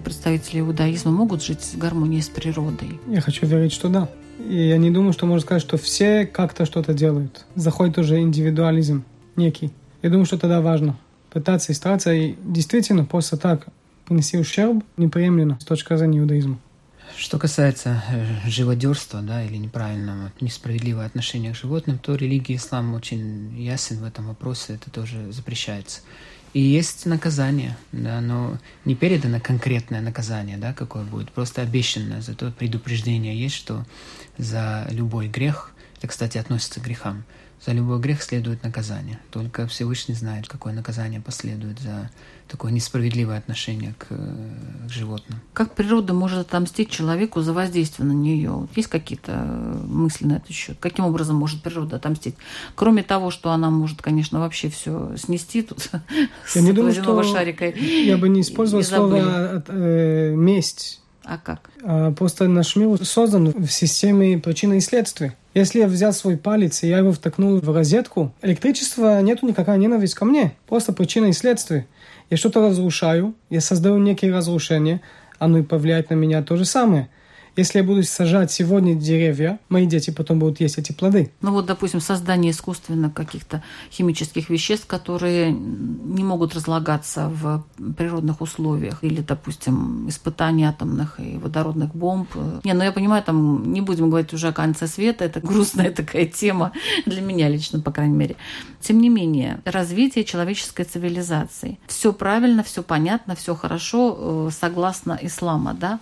[0.04, 2.98] представители иудаизма могут жить в гармонии с природой?
[3.06, 4.08] Я хочу верить, что да.
[4.38, 7.44] И я не думаю, что можно сказать, что все как-то что-то делают.
[7.54, 9.04] Заходит уже индивидуализм
[9.36, 9.70] некий.
[10.02, 10.96] Я думаю, что тогда важно
[11.30, 13.68] пытаться и стараться, и действительно просто так
[14.06, 16.58] принести ущерб неприемлемо с точки зрения иудаизма.
[17.16, 23.60] Что касается э, живодерства, да, или неправильного, несправедливого отношения к животным, то религия ислам очень
[23.60, 26.00] ясен в этом вопросе, это тоже запрещается.
[26.54, 32.50] И есть наказание, да, но не передано конкретное наказание, да, какое будет, просто обещанное, зато
[32.50, 33.84] предупреждение есть, что
[34.38, 37.24] за любой грех, это, кстати, относится к грехам,
[37.64, 39.18] за любой грех следует наказание.
[39.30, 42.10] Только Всевышний знает, какое наказание последует за
[42.48, 45.40] такое несправедливое отношение к, к животным.
[45.52, 48.68] Как природа может отомстить человеку за воздействие на нее?
[48.74, 49.32] Есть какие-то
[49.86, 50.76] мысли на этот счет?
[50.80, 52.34] Каким образом может природа отомстить?
[52.74, 55.90] Кроме того, что она может, конечно, вообще все снести тут
[56.54, 57.66] я не думаю, что шарика.
[57.68, 61.00] Я бы не использовал слово э, месть.
[61.28, 61.68] А как?
[61.84, 65.36] А, просто наш мир создан в системе причины и следствия.
[65.52, 70.14] Если я взял свой палец и я его втокнул в розетку, электричества нету никакая ненависть
[70.14, 70.54] ко мне.
[70.66, 71.86] Просто причина и следствие.
[72.30, 75.00] Я что-то разрушаю, я создаю некие разрушения,
[75.38, 77.08] оно и повлияет на меня то же самое.
[77.58, 81.32] Если я буду сажать сегодня деревья, мои дети потом будут есть эти плоды.
[81.40, 89.02] Ну вот, допустим, создание искусственно каких-то химических веществ, которые не могут разлагаться в природных условиях.
[89.02, 92.28] Или, допустим, испытание атомных и водородных бомб.
[92.62, 96.26] Не, ну я понимаю, там не будем говорить уже о конце света, это грустная такая
[96.26, 96.70] тема
[97.06, 98.36] для меня лично, по крайней мере.
[98.80, 101.80] Тем не менее, развитие человеческой цивилизации.
[101.88, 105.98] Все правильно, все понятно, все хорошо, э, согласно ислама, да?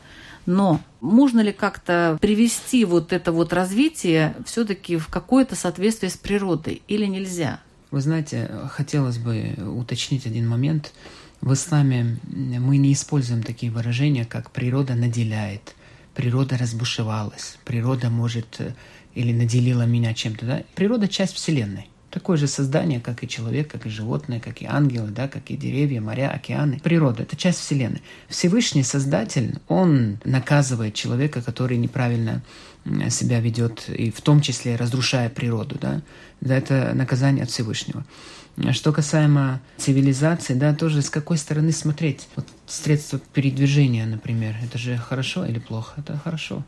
[0.46, 6.82] Но можно ли как-то привести вот это вот развитие все-таки в какое-то соответствие с природой
[6.86, 7.60] или нельзя?
[7.90, 10.92] Вы знаете, хотелось бы уточнить один момент.
[11.40, 15.74] В исламе мы не используем такие выражения, как природа наделяет,
[16.14, 18.74] природа разбушевалась, природа может э,
[19.14, 20.46] или наделила меня чем-то.
[20.46, 20.62] Да?
[20.74, 25.08] Природа– часть Вселенной такое же создание, как и человек, как и животные, как и ангелы,
[25.08, 26.80] да, как и деревья, моря, океаны.
[26.82, 28.00] Природа— это часть Вселенной.
[28.30, 32.42] Всевышний Создатель, он наказывает человека, который неправильно
[33.10, 36.00] себя ведет, и в том числе разрушая природу, да,
[36.40, 38.06] да это наказание от Всевышнего.
[38.72, 42.28] Что касаемо цивилизации, да, тоже с какой стороны смотреть.
[42.34, 45.92] Вот средства передвижения, например, это же хорошо или плохо?
[45.98, 46.64] Это хорошо.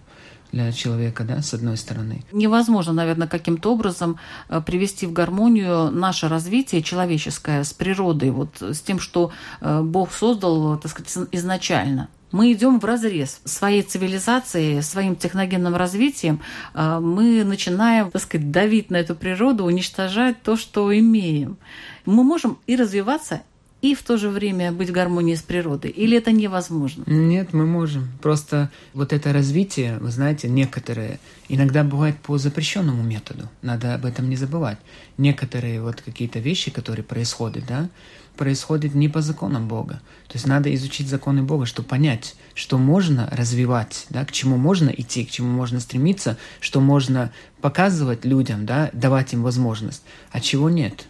[0.53, 2.25] Для человека, да, с одной стороны.
[2.33, 4.19] Невозможно, наверное, каким-то образом
[4.49, 9.31] э, привести в гармонию наше развитие человеческое с природой, вот с тем, что
[9.61, 12.09] э, Бог создал, так сказать, изначально.
[12.31, 16.41] Мы идем в разрез своей цивилизации, своим техногенным развитием.
[16.75, 21.57] Э, мы начинаем, так сказать, давить на эту природу, уничтожать то, что имеем.
[22.05, 23.43] Мы можем и развиваться,
[23.81, 25.91] и в то же время быть в гармонии с природой?
[25.91, 27.05] Или это невозможно?
[27.07, 28.09] Нет, мы можем.
[28.21, 33.49] Просто вот это развитие, вы знаете, некоторые иногда бывает по запрещенному методу.
[33.63, 34.79] Надо об этом не забывать.
[35.17, 37.89] Некоторые вот какие-то вещи, которые происходят, да,
[38.37, 40.01] происходят не по законам Бога.
[40.29, 44.91] То есть надо изучить законы Бога, чтобы понять, что можно развивать, да, к чему можно
[44.91, 50.71] идти, к чему можно стремиться, что можно показывать людям, да, давать им возможность, а чего
[50.71, 51.07] нет.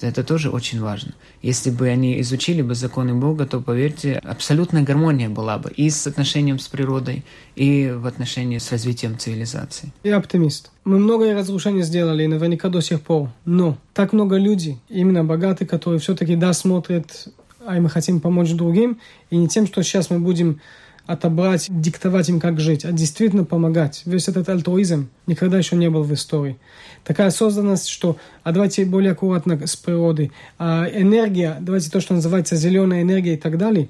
[0.00, 1.12] Это тоже очень важно.
[1.42, 6.06] Если бы они изучили бы законы Бога, то, поверьте, абсолютная гармония была бы и с
[6.06, 7.24] отношением с природой,
[7.56, 9.92] и в отношении с развитием цивилизации.
[10.02, 10.70] Я оптимист.
[10.84, 13.30] Мы многое разрушения сделали, и наверняка до сих пор.
[13.44, 17.28] Но так много людей, именно богатые, которые все-таки, да, смотрят,
[17.66, 18.98] а мы хотим помочь другим,
[19.30, 20.60] и не тем, что сейчас мы будем
[21.06, 24.02] отобрать, диктовать им, как жить, а действительно помогать.
[24.04, 26.58] Весь этот альтруизм никогда еще не был в истории.
[27.04, 32.56] Такая созданность, что а давайте более аккуратно с природой, а энергия, давайте то, что называется
[32.56, 33.88] зеленая энергия и так далее,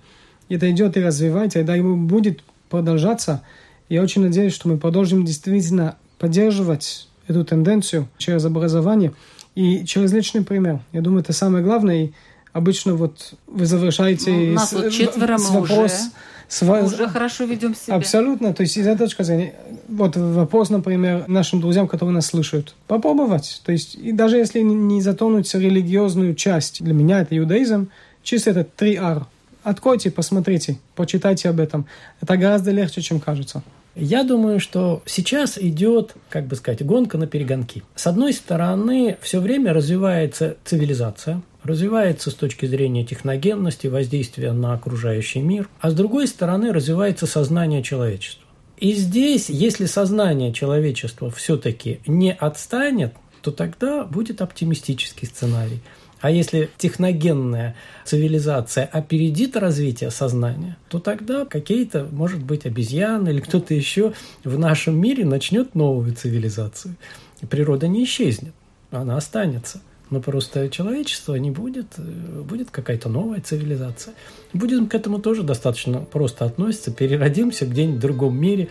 [0.48, 3.42] это идет и развивается, и да, ему будет продолжаться.
[3.88, 9.12] Я очень надеюсь, что мы продолжим действительно поддерживать эту тенденцию через образование
[9.54, 10.80] и через личный пример.
[10.92, 12.04] Я думаю, это самое главное.
[12.04, 12.12] И
[12.52, 16.10] обычно вот вы завершаете ну, нас с, вот четверо с мы вопрос, уже
[16.50, 16.80] Сва...
[16.80, 17.94] Уже хорошо ведем себя.
[17.94, 18.52] Абсолютно.
[18.52, 19.54] То есть из этой точки зрения,
[19.86, 22.74] вот вопрос, например, нашим друзьям, которые нас слышат.
[22.88, 23.62] Попробовать.
[23.64, 27.88] То есть и даже если не затронуть религиозную часть, для меня это иудаизм,
[28.24, 29.22] чисто это 3R.
[29.62, 31.86] Откройте, посмотрите, почитайте об этом.
[32.20, 33.62] Это гораздо легче, чем кажется.
[33.94, 37.84] Я думаю, что сейчас идет, как бы сказать, гонка на перегонки.
[37.94, 45.40] С одной стороны, все время развивается цивилизация, развивается с точки зрения техногенности, воздействия на окружающий
[45.40, 48.44] мир, а с другой стороны развивается сознание человечества.
[48.78, 55.80] И здесь, если сознание человечества все-таки не отстанет, то тогда будет оптимистический сценарий.
[56.20, 63.72] А если техногенная цивилизация опередит развитие сознания, то тогда какие-то, может быть, обезьяны или кто-то
[63.72, 64.12] еще
[64.44, 66.96] в нашем мире начнет новую цивилизацию.
[67.40, 68.52] И природа не исчезнет,
[68.90, 69.80] она останется.
[70.10, 74.14] Но просто человечество не будет, э, будет какая-то новая цивилизация.
[74.52, 76.90] Будем к этому тоже достаточно просто относиться.
[76.90, 78.68] Переродимся где-нибудь в другом мире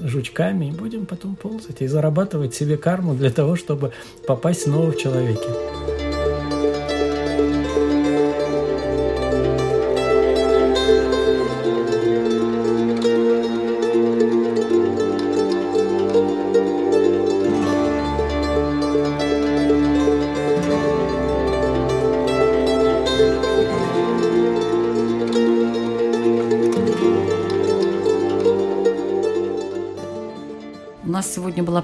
[0.00, 3.92] жучками и будем потом ползать и зарабатывать себе карму для того, чтобы
[4.26, 5.79] попасть снова в человеке.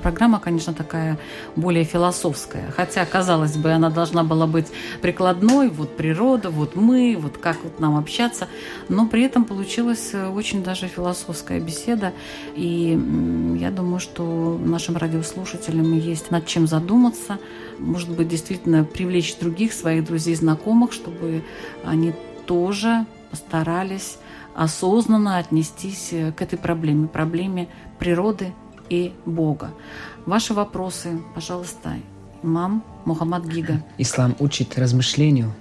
[0.07, 1.19] Программа, конечно, такая
[1.57, 2.71] более философская.
[2.71, 4.69] Хотя, казалось бы, она должна была быть
[5.03, 8.47] прикладной, вот природа, вот мы, вот как вот нам общаться.
[8.89, 12.13] Но при этом получилась э, очень даже философская беседа.
[12.55, 12.97] И
[13.61, 17.39] я думаю, что нашим радиослушателям есть над чем задуматься.
[17.81, 21.43] Может быть, действительно привлечь других своих друзей, знакомых, чтобы
[21.85, 22.15] они
[22.47, 24.19] тоже постарались
[24.55, 27.67] осознанно отнестись э, к этой проблеме, проблеме
[27.99, 28.53] природы
[28.89, 29.71] и Бога.
[30.27, 31.95] Ваши вопросы, пожалуйста,
[32.43, 33.83] имам Мухаммад Гига.
[33.99, 35.53] Ислам учит размышлению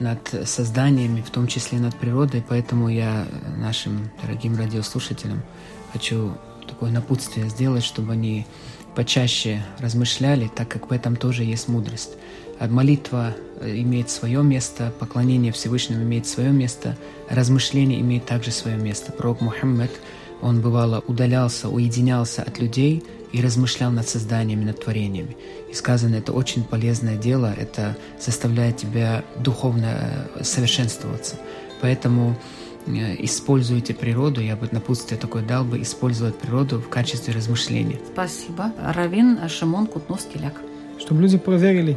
[0.00, 5.42] над созданиями, в том числе над природой, поэтому я нашим дорогим радиослушателям
[5.92, 6.32] хочу
[6.66, 8.46] такое напутствие сделать, чтобы они
[8.94, 12.10] почаще размышляли, так как в этом тоже есть мудрость.
[12.60, 16.96] Молитва э, имеет свое место, поклонение Всевышнему имеет свое место,
[17.28, 19.12] размышление имеет также свое место.
[19.12, 19.90] Пророк Мухаммад
[20.44, 25.36] он бывало удалялся, уединялся от людей и размышлял над созданиями, над творениями.
[25.70, 31.36] И сказано, это очень полезное дело, это заставляет тебя духовно э, совершенствоваться.
[31.80, 32.36] Поэтому
[32.86, 37.98] э, используйте природу, я бы напутствие такое дал бы, использовать природу в качестве размышления.
[38.12, 38.70] Спасибо.
[38.78, 40.60] Равин Шимон Кутнов-Киляк.
[41.00, 41.96] Чтобы люди проверили,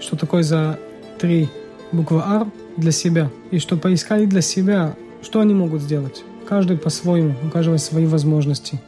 [0.00, 0.78] что такое за
[1.20, 1.48] три
[1.92, 6.24] буквы «Ар» для себя, и что поискали для себя, что они могут сделать.
[6.48, 8.80] Каждый по-своему, у каждого свои возможности.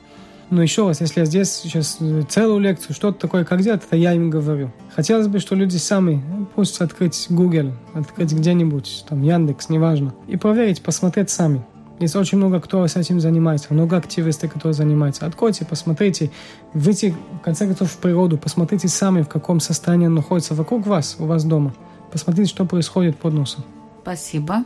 [0.50, 1.98] Но еще раз, если я здесь сейчас
[2.28, 4.70] целую лекцию, что-то такое, как делать, это я им говорю.
[4.94, 10.36] Хотелось бы, что люди сами, ну, пусть открыть Google, открыть где-нибудь, там Яндекс, неважно, и
[10.36, 11.62] проверить, посмотреть сами.
[12.00, 15.26] Есть очень много кто с этим занимается, много активистов, которые занимаются.
[15.26, 16.30] Откройте, посмотрите,
[16.72, 21.16] выйти, в конце концов, в природу, посмотрите сами, в каком состоянии он находится вокруг вас,
[21.18, 21.74] у вас дома.
[22.12, 23.64] Посмотрите, что происходит под носом.
[24.00, 24.64] Спасибо.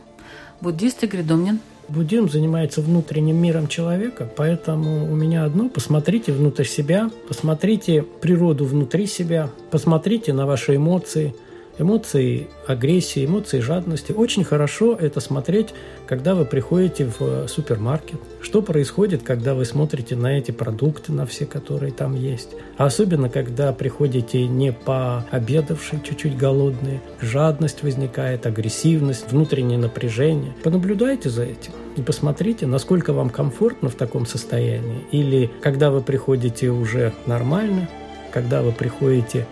[0.61, 1.59] Буддист Игорь Домнин.
[1.93, 9.05] Буддизм занимается внутренним миром человека, поэтому у меня одно– посмотрите внутрь себя, посмотрите природу внутри
[9.05, 11.35] себя, посмотрите на ваши эмоции–
[11.77, 14.11] эмоции агрессии, эмоции жадности.
[14.11, 15.73] Очень хорошо это смотреть,
[16.05, 18.19] когда вы приходите в супермаркет.
[18.41, 22.49] Что происходит, когда вы смотрите на эти продукты, на все, которые там есть.
[22.77, 27.01] А особенно, когда приходите не пообедавшие, чуть-чуть голодные.
[27.21, 30.53] Жадность возникает, агрессивность, внутреннее напряжение.
[30.63, 35.03] Понаблюдайте за этим и посмотрите, насколько вам комфортно в таком состоянии.
[35.11, 37.89] Или когда вы приходите уже нормально,
[38.31, 39.45] когда вы приходите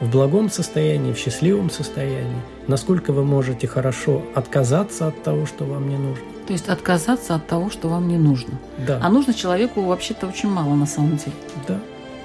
[0.00, 5.88] в благом состоянии, в счастливом состоянии, насколько вы можете хорошо отказаться от того, что вам
[5.88, 6.24] не нужно.
[6.46, 8.58] То есть отказаться от того, что вам не нужно.
[8.78, 8.98] Да.
[9.02, 11.32] А нужно человеку вообще-то очень мало на самом деле.
[11.68, 11.78] Да.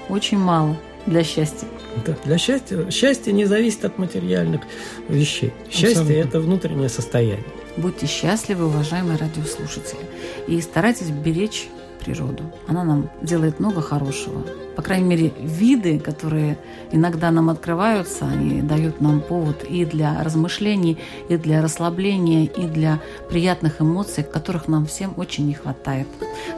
[0.08, 1.68] Очень мало для счастья.
[2.04, 2.16] Да.
[2.24, 2.90] Для счастья.
[2.90, 4.62] Счастье не зависит от материальных
[5.08, 5.52] вещей.
[5.70, 7.44] Счастье Абсолютно.– это внутреннее состояние.
[7.76, 10.00] Будьте счастливы, уважаемые радиослушатели.
[10.48, 11.68] И старайтесь беречь
[12.04, 12.42] природу.
[12.66, 14.42] Она нам делает много хорошего.
[14.76, 16.58] По крайней мере, виды, которые
[16.92, 20.98] иногда нам открываются, они дают нам повод и для размышлений,
[21.30, 23.00] и для расслабления, и для
[23.30, 26.06] приятных эмоций, которых нам всем очень не хватает.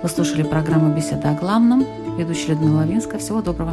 [0.03, 1.87] Вы слушали программу «Беседа о главном».
[2.19, 3.19] Ведущая Людмила Лавинска.
[3.19, 3.73] Всего доброго.